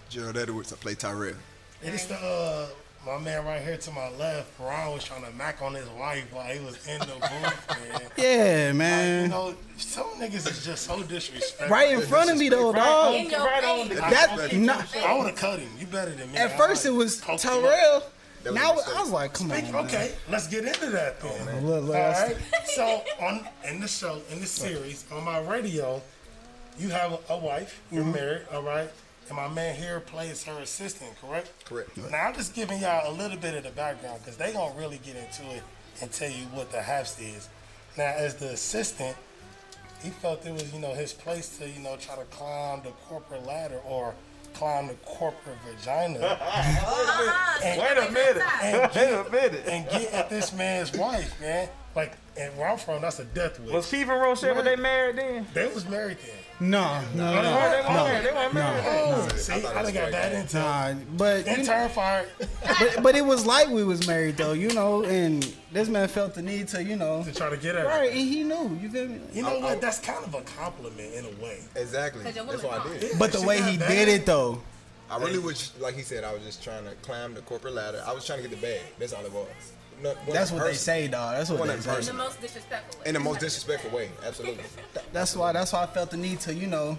[0.08, 1.34] Gerald Edwards, I play Tyrell.
[1.82, 2.66] And it's the uh,
[3.06, 4.58] my man right here to my left.
[4.60, 8.00] Ron was trying to mac on his wife while he was in the booth, man.
[8.18, 9.22] Yeah, man.
[9.24, 11.68] You know, some niggas is just so disrespectful.
[11.68, 13.14] Right in front of me, though, dog.
[13.14, 14.82] Right, on- right on the That- nah.
[15.06, 15.70] I would have cut him.
[15.78, 16.38] You better than me.
[16.38, 17.96] At I first it was poked him Tyrell.
[17.96, 18.12] up.
[18.54, 19.58] Now I was like, come on.
[19.58, 19.84] Speak- man.
[19.86, 21.66] okay, let's get into that then.
[21.66, 22.28] Look, look, All.
[22.66, 26.00] So on in the show, in the series, on my radio,
[26.78, 27.80] you have a, a wife.
[27.90, 28.14] You're Mhm.
[28.14, 28.42] married.
[28.52, 28.90] All right.
[29.30, 31.52] And my man here plays her assistant, correct?
[31.64, 31.96] Correct.
[32.10, 34.98] Now I'm just giving y'all a little bit of the background because they gonna really
[35.04, 35.62] get into it
[36.02, 37.48] and tell you what the haps is.
[37.96, 39.16] Now, as the assistant,
[40.02, 42.90] he felt it was you know his place to you know try to climb the
[43.08, 44.14] corporate ladder or
[44.54, 46.18] climb the corporate vagina.
[47.62, 48.42] And- Wait a minute.
[48.62, 49.62] and Wait get- a minute.
[49.66, 51.68] And get at this man's wife, man.
[51.94, 53.70] Like, and where I'm from, that's a death wish.
[53.72, 55.46] Was Keith and Rochelle, were they married then?
[55.52, 56.36] They was married then.
[56.60, 58.26] No, no, no, they weren't- they weren't no, married.
[58.26, 58.84] They weren't no, married.
[58.84, 59.28] no.
[59.32, 62.28] Oh, see, I done got that into Nah, but you Intern fired.
[62.38, 65.42] but, but it was like we was married though, you know, and
[65.72, 67.86] this man felt the need to, you know, to try to get at her.
[67.88, 68.78] Right, and he knew.
[68.80, 69.20] You feel me?
[69.32, 69.80] You know what?
[69.80, 71.60] That's kind of a compliment in a way.
[71.76, 72.24] Exactly.
[72.24, 72.98] That's why I wrong.
[73.00, 73.18] did.
[73.18, 74.60] But the way he did it though,
[75.10, 78.02] I really was, like he said, I was just trying to climb the corporate ladder.
[78.06, 78.80] I was trying to get the bag.
[78.98, 79.46] That's all it was.
[80.02, 81.36] No, wasn't that's what they say, dog.
[81.36, 82.12] That's what Wasn't they in say.
[82.12, 83.06] The most disrespectful way.
[83.06, 84.64] In the most disrespectful way, absolutely.
[85.12, 85.52] That's why.
[85.52, 86.98] That's why I felt the need to, you know,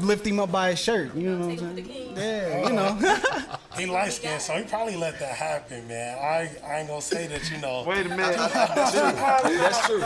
[0.00, 1.14] lift him up by his shirt.
[1.14, 2.14] You know what I'm saying?
[2.16, 3.56] Yeah, you know.
[3.76, 6.18] he light skinned, so he probably let that happen, man.
[6.18, 7.84] I, I ain't gonna say that, you know.
[7.88, 8.36] Wait a minute.
[8.36, 9.00] That's true.
[9.58, 10.02] That's true.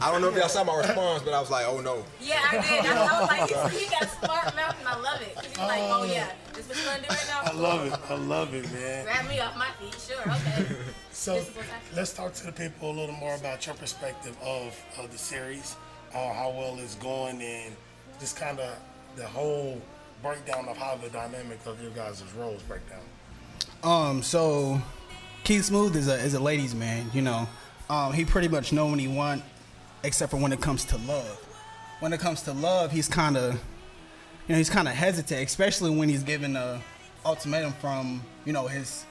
[0.00, 2.04] I don't know if y'all saw my response, but I was like, oh no.
[2.20, 2.86] Yeah, I did.
[2.86, 5.46] I, I was like, he, he got a smart mouth, and I love it.
[5.46, 7.40] he's like, oh yeah, this what you gonna do right now?
[7.50, 8.00] I love it.
[8.10, 9.04] I love it, man.
[9.04, 10.76] Grab me off my feet, sure, okay.
[11.10, 11.96] So This is what's happening.
[11.96, 15.74] let's talk to the people a little more about your perspective of, of the series,
[16.14, 17.74] uh, how well it's going, and
[18.20, 18.76] just kind of
[19.16, 19.82] the whole
[20.22, 23.00] breakdown of how the dynamic of your guys' roles break down.
[23.82, 24.80] Um, so
[25.44, 27.48] Keith Smooth is a is a ladies man, you know.
[27.88, 29.42] Um, he pretty much know what he want,
[30.02, 31.44] except for when it comes to love.
[32.00, 35.90] When it comes to love, he's kind of, you know, he's kind of hesitant, especially
[35.90, 36.82] when he's given a
[37.24, 39.04] ultimatum from, you know, his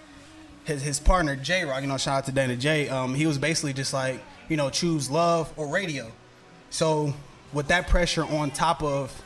[0.63, 1.81] his his partner J Rock.
[1.81, 2.89] You know, shout out to Dana J.
[2.89, 6.11] Um, he was basically just like, you know, choose love or radio.
[6.69, 7.13] So
[7.53, 9.21] with that pressure on top of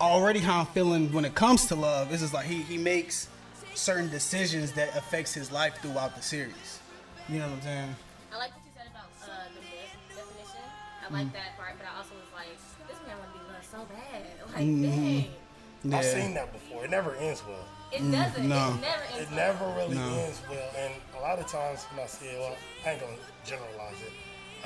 [0.00, 3.28] already how I'm feeling when it comes to love, it's just like he he makes
[3.74, 6.80] certain decisions that affects his life throughout the series.
[7.28, 7.96] You know what I'm saying?
[8.32, 10.64] I like what you said about uh, the myth definition.
[11.08, 11.32] I like Mm.
[11.32, 12.50] that part, but I also was like,
[12.88, 14.22] this man want to be loved so bad.
[14.54, 14.82] Like, Mhm.
[14.82, 15.94] dang.
[15.96, 16.14] I've Yeah.
[16.14, 16.84] seen that before.
[16.84, 17.64] It never ends well.
[17.92, 18.48] It Mm, doesn't.
[18.48, 18.74] no.
[18.74, 19.36] It never ends It well.
[19.46, 20.14] never really No.
[20.26, 23.16] ends well, and a lot of times when I see it, well, I ain't gonna
[23.46, 24.12] generalize it.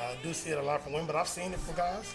[0.00, 2.14] I do see it a lot from women, but I've seen it from guys,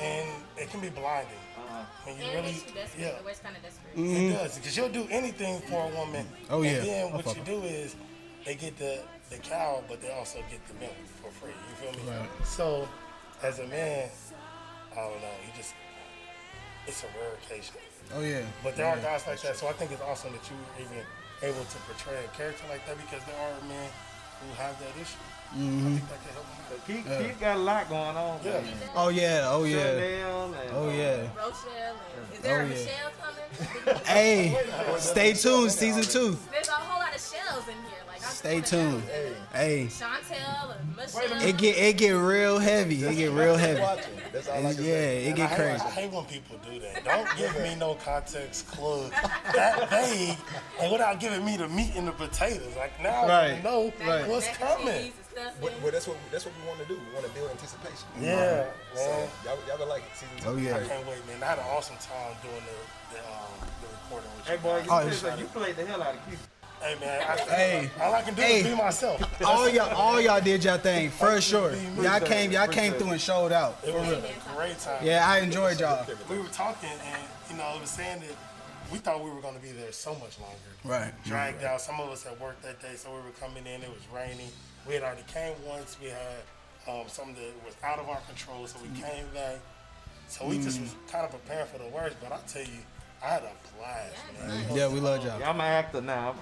[0.00, 1.36] and it can be blinding.
[1.72, 3.00] Uh, when you And it really, makes you desperate.
[3.02, 3.94] yeah, The kind of desperate.
[3.94, 4.36] It mm-hmm.
[4.36, 6.26] does because you'll do anything for a woman.
[6.50, 6.70] Oh, yeah.
[6.70, 7.96] And then I what you do is
[8.44, 9.00] they get the
[9.30, 11.56] the cow, but they also get the milk for free.
[11.68, 12.10] You feel me?
[12.10, 12.28] Right.
[12.44, 12.86] So,
[13.42, 14.10] as a man,
[14.92, 15.36] I don't know.
[15.46, 15.72] You just
[16.86, 17.76] it's a rare occasion.
[18.14, 18.42] Oh yeah.
[18.62, 19.02] But there are Yeah.
[19.16, 21.06] guys like that, so I think it's awesome that you were even
[21.42, 23.88] able to portray a character like that because there are men
[24.48, 25.18] who have that issue.
[25.52, 25.84] I Mhm.
[25.98, 26.86] think that can help them out.
[26.86, 27.22] Keith, Yeah.
[27.28, 28.40] Keith got a lot going on.
[28.42, 28.50] Yeah.
[28.52, 28.64] man.
[28.96, 29.48] Oh yeah.
[29.50, 29.76] Oh yeah.
[29.84, 31.16] Chanel and, Oh uh, yeah.
[31.36, 31.96] Rochelle.
[32.16, 32.68] and- Is there Oh, a yeah.
[32.68, 34.04] Michelle coming?
[34.06, 34.58] Hey,
[34.98, 35.70] stay tuned.
[35.72, 36.38] Season two.
[36.50, 37.91] There's a whole lot of shells in here.
[38.44, 39.02] Like, I just Stay tuned.
[39.52, 40.74] Hey, Chantel
[41.42, 43.04] it get it get real heavy.
[43.04, 43.80] It get real heavy.
[44.32, 45.24] That's all I yeah, say.
[45.26, 45.84] it get I hate, crazy.
[45.84, 47.04] I hate when people do that.
[47.04, 49.10] Don't give me no context clue
[49.52, 50.36] that vague
[50.80, 52.74] and without giving me the meat and the potatoes.
[52.76, 54.26] Like now I Right, know right.
[54.28, 54.86] what's Mac coming.
[54.86, 55.50] cheese and.
[55.62, 56.94] Well, well, that's what that's what we want to do.
[56.94, 58.06] We want to build anticipation.
[58.20, 60.16] Yeah, So y'all, y'all gonna like it.
[60.16, 60.48] Season two.
[60.48, 60.76] Oh, yeah.
[60.76, 61.42] I can't wait, man.
[61.42, 64.56] I had an awesome time doing the the, um, the recording with you.
[64.56, 66.48] Hey boy, you, Oh, played, you played the hell out of Keith.
[66.82, 67.90] Hey man, I, Hey.
[68.00, 68.60] all I can do Hey.
[68.60, 69.42] is be myself.
[69.46, 71.70] All y'all, all y'all did y'all thing for sure.
[71.72, 72.02] me.
[72.02, 73.78] Y'all came, y'all came through and showed out.
[73.84, 74.18] It For was real.
[74.18, 75.04] a great time.
[75.06, 76.04] Yeah, I enjoyed y'all.
[76.28, 78.34] We were talking, and you know, I was saying that
[78.90, 80.58] we thought we were going to be there so much longer.
[80.84, 81.12] Right.
[81.24, 81.80] Dragged out.
[81.80, 83.80] Some of us had worked that day, so we were coming in.
[83.82, 84.48] It was raining.
[84.86, 85.96] We had already came once.
[86.02, 86.42] We had
[86.88, 89.60] um, something that was out of our control, so we came back.
[90.26, 90.82] So we just Mm.
[90.82, 92.16] was kind of preparing for the worst.
[92.20, 92.80] But I tell you,
[93.22, 94.76] I had a blast, man.
[94.76, 95.38] Yeah, we love y'all.
[95.38, 96.34] Yeah, I'm an actor now.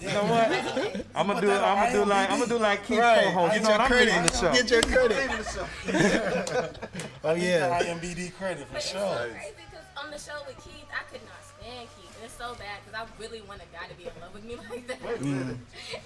[0.00, 1.04] You know what?
[1.14, 1.50] I'm gonna do.
[1.50, 2.30] I'm gonna do like.
[2.30, 3.24] I'm gonna do like Keith Right.
[3.24, 3.54] co-host.
[3.54, 3.80] You Get know your what?
[3.80, 4.14] I'm credit.
[4.14, 4.52] leaving the show.
[4.52, 6.78] Get your credit.
[7.24, 7.80] oh yeah.
[7.82, 9.00] IMBD credit for But it's sure.
[9.00, 12.14] so crazy because on the show with Keith, I could not stand Keith.
[12.18, 14.44] And it's so bad because I really want a guy to be in love with
[14.44, 15.02] me like that.
[15.02, 15.56] Wait a minute.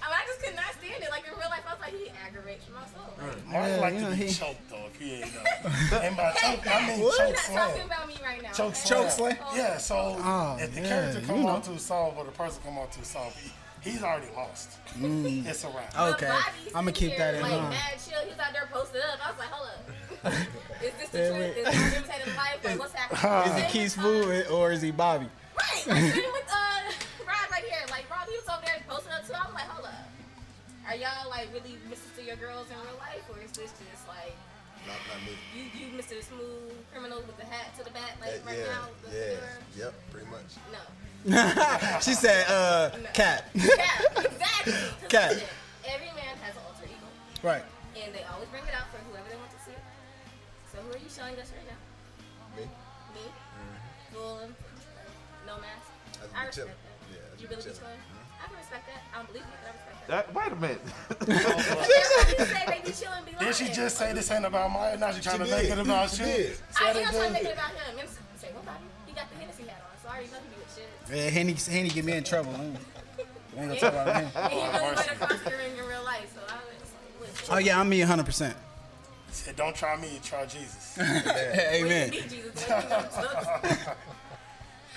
[0.01, 1.09] I, just could not stand it.
[1.11, 3.13] Like in real life, I was like, he aggravates my soul.
[3.21, 4.89] Like, Mark Yeah, like you to be he- choked though.
[4.89, 5.97] If you ain't know.
[6.01, 7.17] and by choke, I mean What?
[7.17, 7.69] choke You're not slam.
[7.69, 8.51] talking about me right now.
[8.57, 8.81] Choke okay?
[8.89, 9.01] slam.
[9.05, 9.37] Choke slam?
[9.53, 9.77] Yeah.
[9.77, 11.47] So Oh, if the yeah, character you come know.
[11.49, 13.51] on too soft or the person come on too soft, he,
[13.83, 14.69] he's already lost.
[14.97, 15.45] Mm.
[15.45, 15.97] It's a wrap.
[16.13, 16.27] Okay.
[16.75, 17.69] I'm gonna keep here, that in like, mind.
[17.69, 18.19] Mad chill.
[18.27, 19.19] He's out there posted up.
[19.25, 19.93] I was like, hold up.
[20.83, 21.57] Is this the truth?
[21.57, 22.59] Is this imitating life?
[22.63, 23.53] Like, what's happening?
[23.57, 25.27] Is it Keith Smooth or is he Bobby?
[25.57, 25.87] Right.
[25.87, 27.83] Like, with uh, Rod right here.
[27.91, 29.33] Like, Rob, he was over there posting up too.
[29.35, 29.93] I'm like, hold up.
[30.87, 32.11] Are y'all like really Mr.
[32.17, 33.92] to your girls in real life, or is this just like
[34.93, 35.33] Not, not me.
[35.57, 36.21] you, you Mr.
[36.21, 38.85] Smooth criminal with the hat to the back, like Uh, right yeah, now?
[39.01, 39.57] The yeah, fedora?
[39.89, 40.49] yep, pretty much.
[40.69, 40.81] No.
[42.05, 43.49] she said, uh, cat.
[43.55, 44.73] Yeah, exactly.
[45.09, 45.31] Cat.
[45.33, 45.47] listen,
[45.87, 47.07] Every man has an alter ego,
[47.41, 47.63] Right.
[47.97, 49.75] and they always bring it out for whoever they want to see.
[50.71, 51.79] So who are you showing us right now?
[52.55, 52.63] Me?
[53.17, 53.25] Me?
[54.13, 54.53] Full and
[55.47, 55.89] no mask.
[56.21, 56.77] I I respect chilling.
[56.77, 57.11] that.
[57.11, 57.99] Yeah, I you really be chilling.
[58.73, 58.81] Chilling?
[58.81, 59.01] I can respect that.
[59.13, 60.25] I don't believe you, but I respect that.
[60.25, 60.81] That, wait a minute.
[61.93, 63.45] Everybody say they be chilling, be lying.
[63.45, 64.97] Did she just say this ain't about Maya?
[64.97, 66.25] Now she trying to She make it about She you.
[66.27, 66.55] did.
[66.55, 67.99] Say I it am trying to make it about him.
[67.99, 68.87] And say, what about him?
[69.07, 70.89] He got the Hennessy hat on, so I already know he be with shit.
[71.15, 72.51] Yeah, Henny, Henny get me in trouble.
[72.53, 74.31] We ain't gonna talk about him.
[74.35, 76.57] And he really went across the ring in real life, so I
[77.21, 77.57] was like.
[77.57, 78.25] Oh yeah, I'm me 100.
[78.25, 78.55] percent
[79.31, 80.97] Said, don't try me, you try Jesus.
[80.99, 82.11] Amen.
[82.11, 82.19] We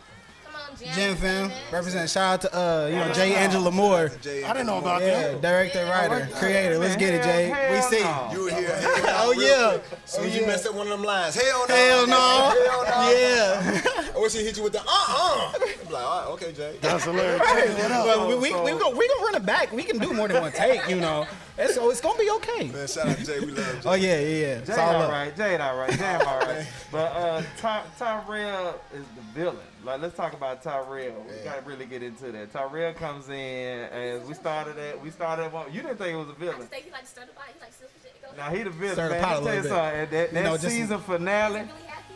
[0.69, 0.95] Come on, Jam.
[0.95, 1.15] Jam
[1.49, 2.09] fam, represent.
[2.09, 4.11] Shout out to uh, you know, Jade Angela Moore.
[4.13, 5.41] I didn't know about Yeah, that.
[5.41, 6.77] director, writer, creator.
[6.77, 7.49] Let's get it, Jay.
[7.71, 7.99] We see.
[8.33, 8.75] You were here.
[9.21, 9.79] Oh yeah.
[10.05, 11.75] Soon as you messed up one of them lines, hell no.
[11.75, 12.15] Hell no.
[12.15, 13.11] Hell no.
[13.11, 13.81] Yeah.
[14.15, 15.53] I wish he hit you with the uh uh.
[15.55, 16.77] I'm like, all right, okay, Jay.
[16.81, 17.45] That's hilarious.
[17.47, 17.87] Hey.
[17.89, 19.71] But we we we gonna, we gonna run it back.
[19.71, 21.27] We can do more than one take, you know.
[21.57, 22.69] And so it's gonna be okay.
[22.69, 23.39] Man, shout out to Jay.
[23.39, 23.89] We love Jay.
[23.89, 24.45] Oh yeah, yeah, yeah.
[24.59, 25.11] It's Jade all all up.
[25.11, 25.35] right.
[25.35, 25.91] Jade all right.
[25.91, 26.67] Jam all right.
[26.91, 29.57] But uh, Ty- Tyrell is the villain.
[29.83, 31.25] Like, let's talk about Tyrell.
[31.27, 32.51] We gotta really get into that.
[32.51, 35.01] Tyrell comes in and we started at.
[35.01, 35.71] We started at one.
[35.71, 36.57] You didn't think it was a villain.
[36.57, 37.45] just think he like to stir the pot.
[37.53, 38.21] He like silver shit.
[38.21, 39.23] Go Now he the villain, Stir the man.
[39.23, 39.69] pot a Let me tell you little bit.
[39.69, 39.99] something.
[40.19, 41.67] That, that You know, just- season finale,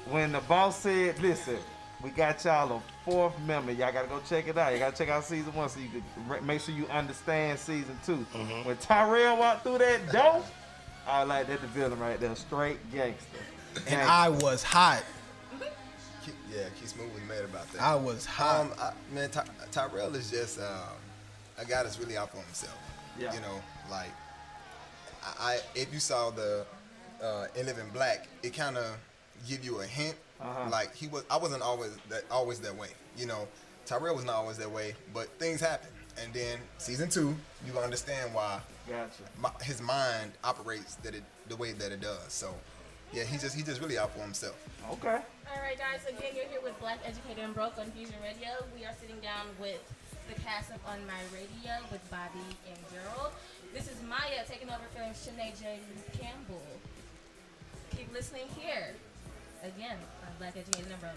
[0.09, 1.57] when the boss said, "Listen,
[2.03, 3.71] we got y'all a fourth member.
[3.71, 4.73] Y'all gotta go check it out.
[4.73, 7.97] You gotta check out season one so you can re- make sure you understand season
[8.05, 8.67] 2 Mm-hmm.
[8.67, 10.43] When Tyrell walked through that door,
[11.07, 13.39] I was like that the villain right there, straight gangster.
[13.87, 15.03] And I was hot.
[16.53, 17.81] Keith- Yeah, Keith Smooth was mad about that.
[17.81, 18.61] I was hot.
[18.61, 20.65] Um, I, man, Ty- Tyrell is just um,
[21.57, 22.77] a guy that's really out for himself.
[23.19, 23.33] Yeah.
[23.33, 24.09] You know, like
[25.23, 26.65] I, I if you saw the
[27.23, 28.97] uh, In Living Black, it kind of
[29.47, 30.15] give you a hint.
[30.41, 30.69] Uh-huh.
[30.69, 32.89] Like he was, I wasn't always that always that way.
[33.17, 33.47] You know,
[33.85, 35.89] Tyrell was not always that way, but things happen.
[36.23, 37.35] And then season two,
[37.65, 39.23] you understand why Gotcha.
[39.39, 42.31] my, his mind operates that it the way that it does.
[42.31, 42.53] So,
[43.13, 44.57] yeah, he just he just really out for himself.
[44.91, 45.21] Okay.
[45.53, 46.01] All right, guys.
[46.09, 48.49] Again, you're here with Black Educator and Broke on Fusion Radio.
[48.75, 49.79] We are sitting down with
[50.27, 53.31] the cast of On My Radio with Bobby and Gerald.
[53.73, 55.79] This is Maya taking over for Shanae J.
[56.17, 56.61] Campbell.
[57.95, 58.95] Keep listening here.
[59.63, 61.13] Again, on Black Educator and Broke.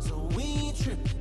[0.00, 0.53] So we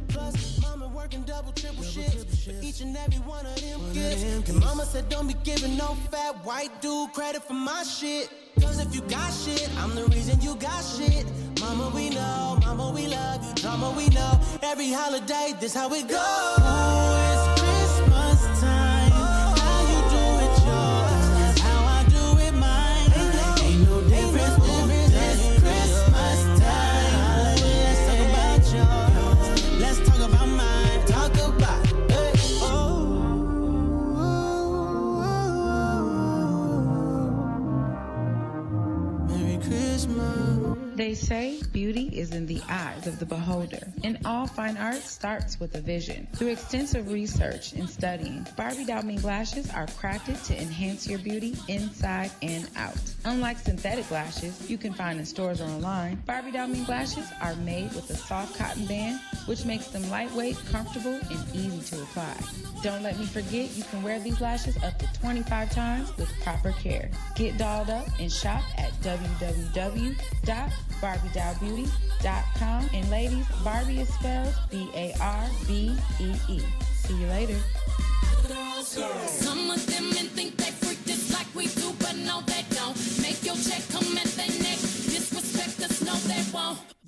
[0.09, 4.23] Plus, mama working double, triple shifts for each and every one of them gifts.
[4.49, 8.29] And mama said, don't be giving no fat white dude credit for my shit.
[8.59, 11.25] Cause if you got shit, I'm the reason you got shit.
[11.61, 13.53] Mama, we know, mama, we love you.
[13.55, 14.39] Drama, we know.
[14.61, 17.22] Every holiday, this how it goes.
[41.03, 45.59] They say beauty is in the eyes of the beholder, and all fine art starts
[45.59, 46.29] with a vision.
[46.33, 51.57] Through extensive research and studying, Barbie Doll Mink lashes are crafted to enhance your beauty
[51.67, 52.95] inside and out.
[53.25, 57.55] Unlike synthetic lashes you can find in stores or online, Barbie Doll Mink lashes are
[57.55, 62.33] made with a soft cotton band, which makes them lightweight, comfortable, and easy to apply.
[62.81, 66.71] Don't let me forget you can wear these lashes up to 25 times with proper
[66.71, 67.11] care.
[67.35, 68.93] Get dolled up and shop at
[71.01, 72.89] www.barbiedollbeauty.com.
[72.93, 76.61] And ladies, Barbie is spelled B-A-R-B-E-E.
[76.93, 77.57] See you later.
[78.83, 82.95] Some of them men think they freak just like we do, but no, they don't.
[83.21, 84.79] Make your check come at their neck.
[84.79, 85.73] Disrespect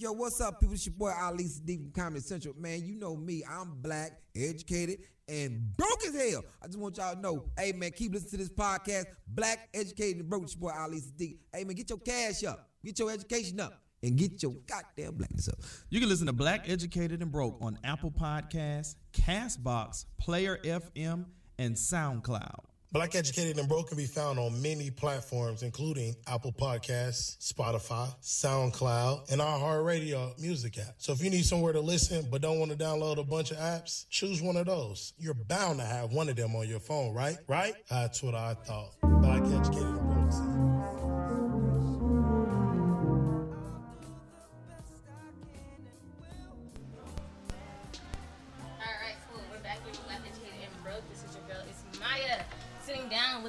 [0.06, 0.76] Yo, what's up, people?
[0.76, 2.54] It's your boy Ali Siddiq from Comedy Central.
[2.60, 3.44] Man, you know me.
[3.50, 6.44] I'm black, educated, and broke as hell.
[6.62, 9.06] I just want y'all to know, hey man, keep listening to this podcast.
[9.28, 10.44] Black, educated, and broke.
[10.44, 11.38] It's your boy Ali Siddiq.
[11.52, 15.50] Hey man, get your cash up, get your education up, and get your goddamn blackness
[15.50, 15.58] up.
[15.90, 21.26] You can listen to Black Educated and Broke on Apple Podcasts, Castbox, Player FM,
[21.58, 22.60] and SoundCloud.
[22.96, 29.34] Black Educated and Broke can be found on many platforms, including Apple Podcasts, Spotify, SoundCloud,
[29.34, 30.96] and iHeartRadio music app.
[30.98, 33.58] So if you need somewhere to listen but don't want to download a bunch of
[33.58, 35.12] apps, choose one of those.
[35.18, 37.36] You're bound to have one of them on your phone, right?
[37.50, 37.74] Right?
[37.90, 38.94] That's what I thought.
[39.02, 40.15] Black Educated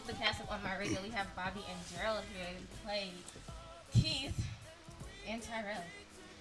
[0.07, 3.11] the cast of On My Radio, we have Bobby and Gerald here to play
[3.93, 4.47] Keith
[5.29, 5.83] and Tyrell.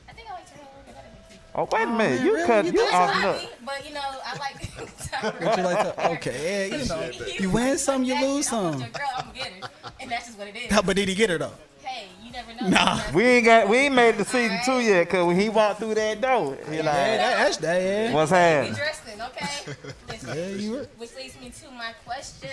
[0.07, 1.39] I think I like Tyrell a little bit better than Keith.
[1.55, 2.22] Oh, wait a oh, minute.
[2.22, 2.47] You really?
[2.47, 3.22] cut You you think off so?
[3.34, 5.49] Bobby, but you know, I like Tyrell.
[5.49, 6.11] Would you like to?
[6.11, 8.80] Okay, yeah, you know, you win some, you lose some.
[8.80, 9.70] Your girl, I'm getting her.
[9.99, 10.82] And that's just what it is.
[10.82, 11.53] But did he get her though?
[11.82, 12.68] Hey, you never know.
[12.70, 13.01] Nah.
[13.13, 15.95] We ain't got we ain't made the season two yet, cause when he walked through
[15.95, 17.82] that door, he like, Yeah, that- that's that.
[17.82, 18.13] Yeah.
[18.13, 18.74] What's happening?
[18.74, 19.76] Interesting, okay?
[20.07, 22.49] Listen, Yeah, you were- Which leads me to my question.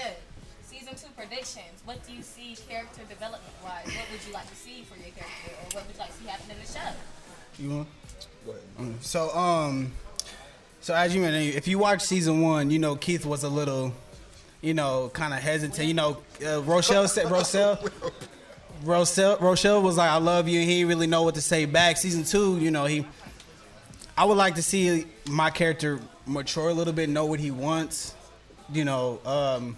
[0.92, 1.80] Two predictions.
[1.86, 3.86] What do you see character development wise?
[3.86, 6.22] What would you like to see for your character, or what would you like to
[6.22, 6.92] see happen in the show?
[7.58, 7.88] You want?
[8.78, 9.02] Mm.
[9.02, 9.92] So um,
[10.82, 13.94] so as you mentioned, if you watch season one, you know Keith was a little,
[14.60, 15.88] you know, kind of hesitant.
[15.88, 17.78] You know, uh, Rochelle said Rochelle.
[18.84, 21.96] Rochelle, Rochelle was like, "I love you." He didn't really know what to say back.
[21.96, 23.06] Season two, you know, he.
[24.16, 28.14] I would like to see my character mature a little bit, know what he wants,
[28.72, 29.76] you know, um,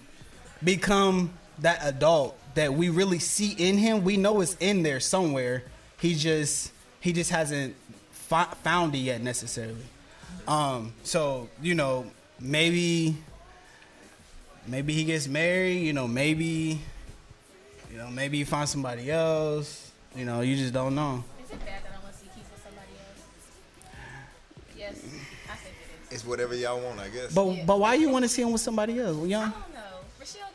[0.64, 4.04] become that adult that we really see in him.
[4.04, 5.64] We know it's in there somewhere.
[6.00, 7.74] He just he just hasn't
[8.10, 9.84] fi- found it yet necessarily.
[10.46, 12.06] Um, so you know,
[12.40, 13.16] maybe
[14.66, 15.80] maybe he gets married.
[15.80, 16.80] You know, maybe
[17.90, 19.90] you know maybe he finds somebody else.
[20.14, 21.24] You know, you just don't know.
[21.42, 24.76] Is it bad that I want to see Keith with somebody else?
[24.76, 25.04] Yes,
[25.50, 26.12] I think it is.
[26.12, 27.34] It's whatever y'all want, I guess.
[27.34, 29.16] But but why you want to see him with somebody else?
[29.16, 29.52] Well, young.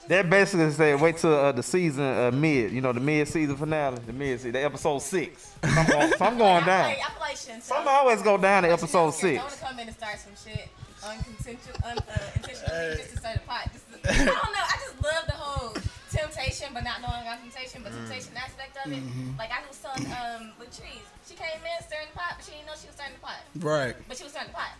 [0.10, 3.56] That basically said wait till uh, the season uh, mid, you know, the mid season
[3.56, 5.54] finale, the mid season, the episode six.
[5.64, 6.86] So I'm going, so I'm going down.
[6.86, 7.62] I feel like, I feel like Shinzo.
[7.62, 9.56] Some always go down to episode I want six.
[9.60, 10.68] to come in and start some shit
[11.06, 13.70] uncontentional, un, uh, intentionally just to start a pot.
[13.72, 14.66] Just to, I don't know.
[14.66, 15.74] I just love the whole
[16.10, 18.10] temptation, but not knowing about temptation, but Mm.
[18.10, 18.98] temptation aspect of it.
[19.06, 19.38] Mhm.
[19.38, 22.66] Like I was telling um Latrece, she came in stirring the pot, but she didn't
[22.66, 23.46] know she was stirring the pot.
[23.62, 23.94] Right.
[24.10, 24.74] But she was stirring the pot.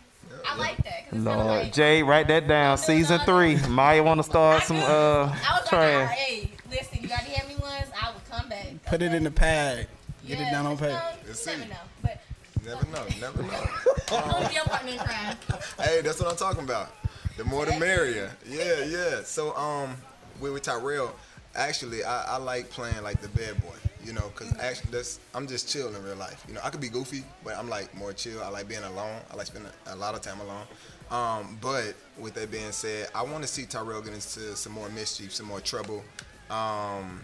[0.48, 1.08] I like that.
[1.10, 2.78] 'cause it's Lord, like, Jay, write that down.
[2.78, 3.56] Season three.
[3.68, 7.48] Maya want to start some uh I was like, hey, listen, you got to hand
[7.48, 7.86] me ones.
[8.00, 8.66] I will come back.
[8.86, 9.88] Put it in the pad.
[10.26, 11.02] Get it down on pad.
[11.26, 11.58] Let's You see.
[11.58, 11.76] never know.
[12.02, 12.20] But
[12.64, 13.64] Never know, never know.
[14.34, 15.36] only your partner in crime.
[15.80, 16.90] hey, that's what I'm talking about.
[17.36, 18.30] The more the merrier.
[18.46, 19.22] Yeah, yeah.
[19.24, 19.96] So um,
[20.40, 21.14] with, with Tyrell,
[21.54, 23.74] actually, I, I like playing like the bad boy.
[24.04, 26.42] You know, cause actually, that's I'm just chill in real life.
[26.48, 28.42] You know, I could be goofy, but I'm like more chill.
[28.42, 29.20] I like being alone.
[29.30, 30.64] I like spending a lot of time alone.
[31.10, 34.88] Um, but with that being said, I want to see Tyrell get into some more
[34.88, 36.02] mischief, some more trouble.
[36.50, 37.20] Um,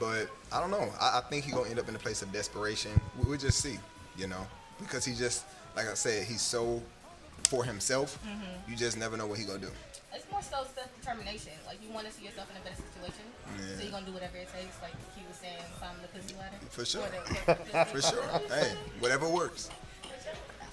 [0.00, 0.88] but I don't know.
[1.00, 2.92] I, I think he's gonna end up in a place of desperation.
[3.18, 3.78] We, we'll just see,
[4.16, 4.46] you know,
[4.78, 5.44] because he just,
[5.76, 6.82] like I said, he's so
[7.48, 8.18] for himself.
[8.26, 8.70] Mhm.
[8.70, 9.70] You just never know what he gonna do.
[10.14, 11.52] It's more so self determination.
[11.66, 13.24] Like you want to see yourself in a better situation,
[13.76, 14.76] so you're gonna do whatever it takes.
[14.82, 16.56] Like he was saying, climb the pussy ladder.
[16.70, 17.02] For sure.
[17.46, 18.22] The- For sure.
[18.48, 19.70] Hey, whatever works.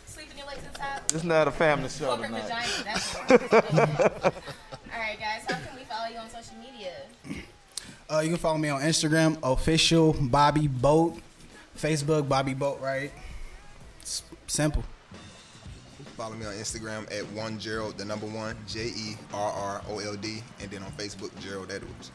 [0.06, 1.02] Sleeping your legs to top.
[1.14, 2.66] It's not a family show Corporate tonight.
[2.66, 2.84] vagina.
[2.84, 3.16] That's
[4.94, 5.44] All right, guys.
[5.48, 6.94] How can we follow you on social media?
[8.12, 11.20] Uh, you can follow me on Instagram, official Bobby Boat,
[11.78, 12.80] Facebook Bobby Boat.
[12.82, 13.12] Right.
[14.02, 14.84] It's simple.
[16.18, 20.00] Follow me on Instagram at one Jerrold, the number one J E R R O
[20.00, 22.12] L D, and then on Facebook Jerrold Edwards.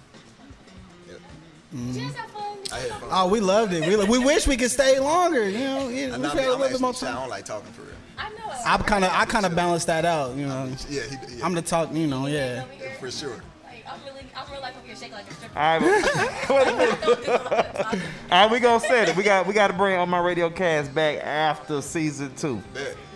[1.75, 1.87] Yep.
[1.87, 2.59] Did you guys have fun?
[2.73, 3.09] I had fun.
[3.13, 3.87] Oh, we loved it.
[3.87, 5.49] We, we wish we could stay longer.
[5.49, 7.13] You know, we I had know, a I'm, little bit more actually shy.
[7.13, 7.91] I don't like talking for real.
[8.17, 8.53] I know.
[8.65, 10.37] I'm kind of, I kind of balance that out.
[10.37, 10.73] You know.
[10.89, 11.45] Yeah, he, yeah.
[11.45, 11.93] I'm the talk.
[11.93, 12.65] You know, yeah.
[13.01, 13.43] For sure.
[13.65, 15.59] Like I'm really, I'm real life over here shaking like a stripper.
[15.59, 18.03] All right, wait a minute.
[18.31, 19.17] All right, we gonna set it.
[19.17, 22.63] We got we got to bring on my radio cast back after season two.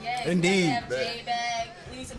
[0.03, 0.65] Yes, Indeed.
[0.65, 0.89] We have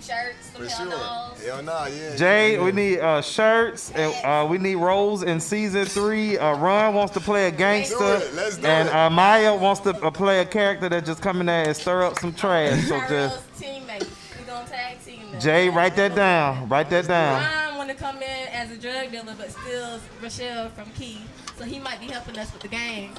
[0.09, 1.47] shirts, some For hell sure.
[1.47, 2.15] Hell nah, yeah.
[2.15, 2.63] Jay, yeah.
[2.63, 6.37] we need uh, shirts and uh, we need roles in season three.
[6.37, 8.35] Uh, Ron wants to play a gangster, Let's do it.
[8.35, 11.45] Let's do and uh, Maya wants to uh, play a character that just come in
[11.45, 12.87] there and stir up some trash.
[12.87, 14.09] So Tyrell's just teammate.
[14.39, 15.41] We gonna tag team them.
[15.41, 16.67] Jay, write that down.
[16.69, 17.41] Write that down.
[17.41, 21.19] Ron want to come in as a drug dealer, but still Rochelle from Key,
[21.57, 23.11] so he might be helping us with the gang.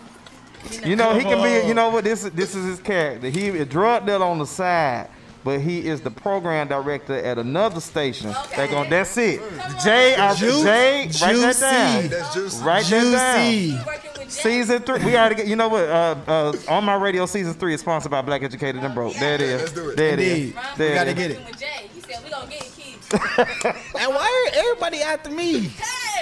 [0.84, 1.66] You know, he can be.
[1.66, 2.04] You know what?
[2.04, 3.30] This is this is his character.
[3.30, 5.08] He a drug dealer on the side,
[5.44, 8.34] but he is the program director at another station.
[8.56, 9.40] They gon' That's it.
[9.82, 11.60] Jay, I, Ju- Jay, write that Juicy.
[11.60, 12.08] down.
[12.08, 12.64] That's juicy.
[12.64, 13.10] Write Juicy.
[13.12, 13.84] that
[14.16, 14.28] down.
[14.30, 15.04] Season three.
[15.04, 15.46] We already get.
[15.48, 15.84] You know what?
[15.84, 19.14] Uh, uh, on my radio, season three is sponsored by Black Educated and Broke.
[19.14, 19.60] There it is.
[19.60, 19.96] Let's do it.
[19.96, 20.38] There it is.
[20.38, 20.54] Indeed.
[20.76, 21.16] There We it gotta is.
[21.16, 21.46] get it.
[21.46, 23.10] With Jay, he said we gonna get it, Keith.
[24.00, 25.70] And why are everybody after me?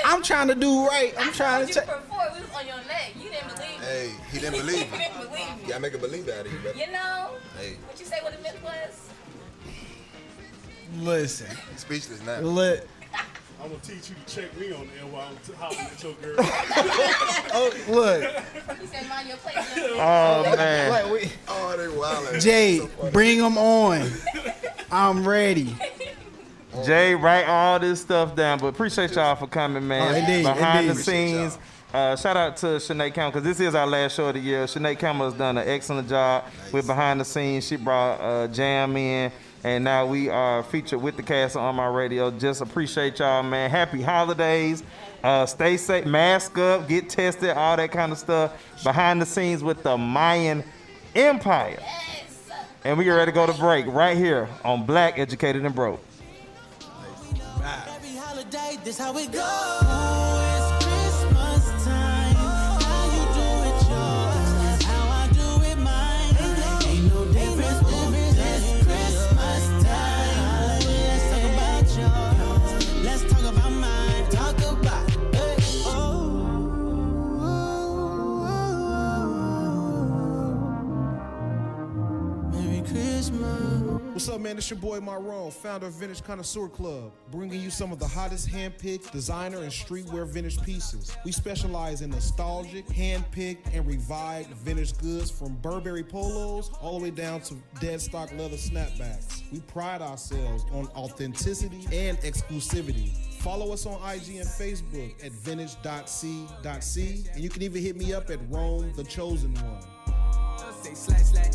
[0.06, 1.12] I'm trying to do right.
[1.18, 1.86] I'm trying to you check.
[1.86, 3.12] before we was on your neck.
[3.16, 3.86] You didn't believe me.
[3.86, 4.98] Hey, he didn't believe you me.
[4.98, 5.62] didn't believe me.
[5.62, 6.78] You gotta make a believe out of you, brother.
[6.78, 7.30] You know?
[7.58, 9.07] Hey, What you say what the myth was?
[10.96, 11.46] Listen.
[11.76, 12.40] speechless now.
[12.40, 12.88] Lit.
[13.60, 16.02] I'm gonna teach you to check me on the air while I'm t- hollering at
[16.02, 16.36] your girl.
[17.50, 18.22] Oh, look.
[18.80, 19.56] He said mind your place.
[19.94, 20.90] Oh man.
[20.90, 22.40] Like, we- Oh, they wildin'.
[22.40, 22.80] Jay,
[23.12, 24.08] bring them on.
[24.92, 25.76] I'm ready.
[26.84, 28.58] Jay, write all this stuff down.
[28.60, 30.14] But appreciate y'all for coming, man.
[30.14, 30.96] Oh, indeed, Behind indeed.
[30.98, 31.58] the scenes.
[31.92, 34.64] Uh, shout out to Shanae Campbell because this is our last show of the year.
[34.66, 37.66] Shanae Campbell has done an excellent job with behind the scenes.
[37.66, 39.32] She brought uh, Jam in,
[39.64, 42.30] and now we are featured with the cast on my radio.
[42.30, 43.70] Just appreciate y'all, man.
[43.70, 44.82] Happy holidays.
[45.22, 48.52] Uh, stay safe, mask up, get tested, all that kind of stuff.
[48.84, 50.62] Behind the scenes with the Mayan
[51.14, 51.82] Empire.
[52.84, 56.02] And we get ready to go to break right here on Black Educated and Broke.
[84.58, 88.48] It's your boy Marone, founder of Vintage Connoisseur Club, bringing you some of the hottest
[88.48, 91.16] hand-picked designer and streetwear vintage pieces.
[91.24, 97.10] We specialize in nostalgic, hand-picked, and revived vintage goods from Burberry polos all the way
[97.12, 99.48] down to dead stock leather snapbacks.
[99.52, 103.12] We pride ourselves on authenticity and exclusivity.
[103.34, 108.28] Follow us on IG and Facebook at vintage.c.c, and you can even hit me up
[108.28, 110.17] at Rome the Chosen One.
[110.82, 111.54] Say slash slash.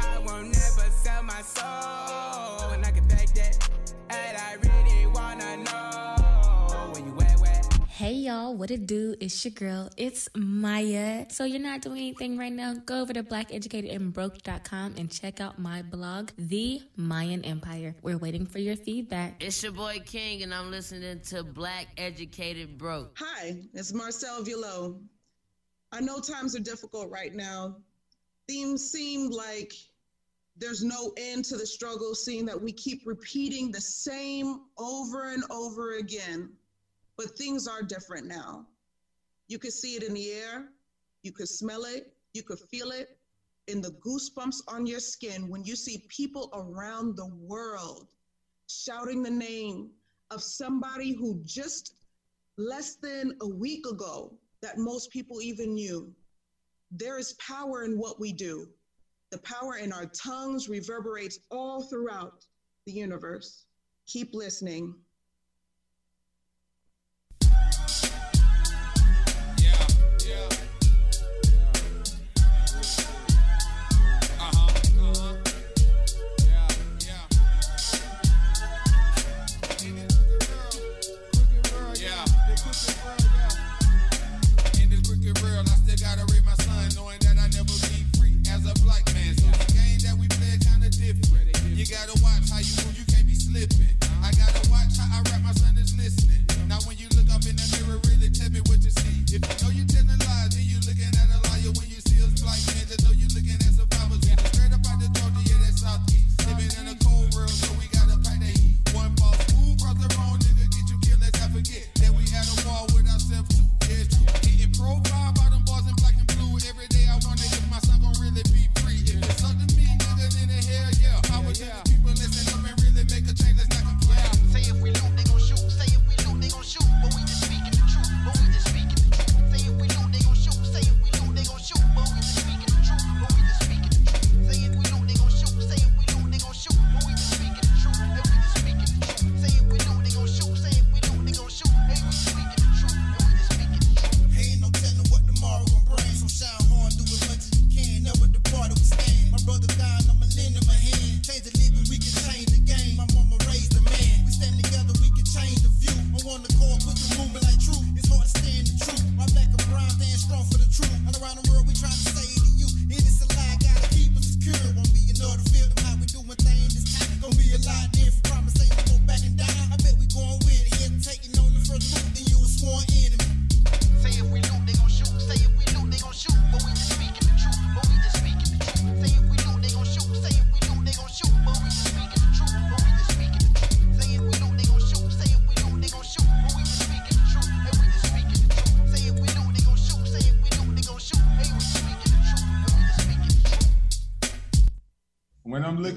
[0.00, 3.68] I won't never sell my soul, and I can back that.
[4.10, 7.66] And I really wanna know when you wet wet.
[7.88, 9.14] Hey y'all, what it do?
[9.20, 11.26] It's your girl, it's Maya.
[11.30, 12.74] So you're not doing anything right now?
[12.74, 17.96] Go over to blackeducatedandbroke.com and check out my blog, The Mayan Empire.
[18.02, 19.42] We're waiting for your feedback.
[19.42, 23.16] It's your boy King, and I'm listening to Black Educated Broke.
[23.18, 25.00] Hi, it's Marcel Villo.
[25.90, 27.76] I know times are difficult right now.
[28.48, 29.72] Things seem like
[30.56, 35.44] there's no end to the struggle, seeing that we keep repeating the same over and
[35.50, 36.50] over again.
[37.16, 38.66] But things are different now.
[39.48, 40.68] You could see it in the air,
[41.22, 43.18] you could smell it, you could feel it
[43.66, 48.08] in the goosebumps on your skin when you see people around the world
[48.66, 49.90] shouting the name
[50.30, 51.94] of somebody who just
[52.56, 54.32] less than a week ago
[54.62, 56.12] that most people even knew.
[56.90, 58.68] There is power in what we do.
[59.30, 62.46] The power in our tongues reverberates all throughout
[62.86, 63.66] the universe.
[64.06, 64.94] Keep listening.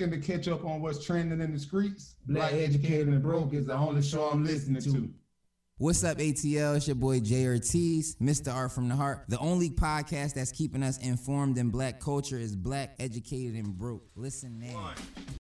[0.02, 3.68] Looking to catch up on what's trending in the streets, Black Educated and Broke is
[3.68, 5.10] the only show I'm listening to.
[5.78, 6.78] What's up, ATL?
[6.78, 8.54] It's your boy Jay Ortiz, Mr.
[8.54, 9.26] Art from the Heart.
[9.30, 14.04] The only podcast that's keeping us informed in black culture is Black Educated and Broke.
[14.16, 14.94] Listen now.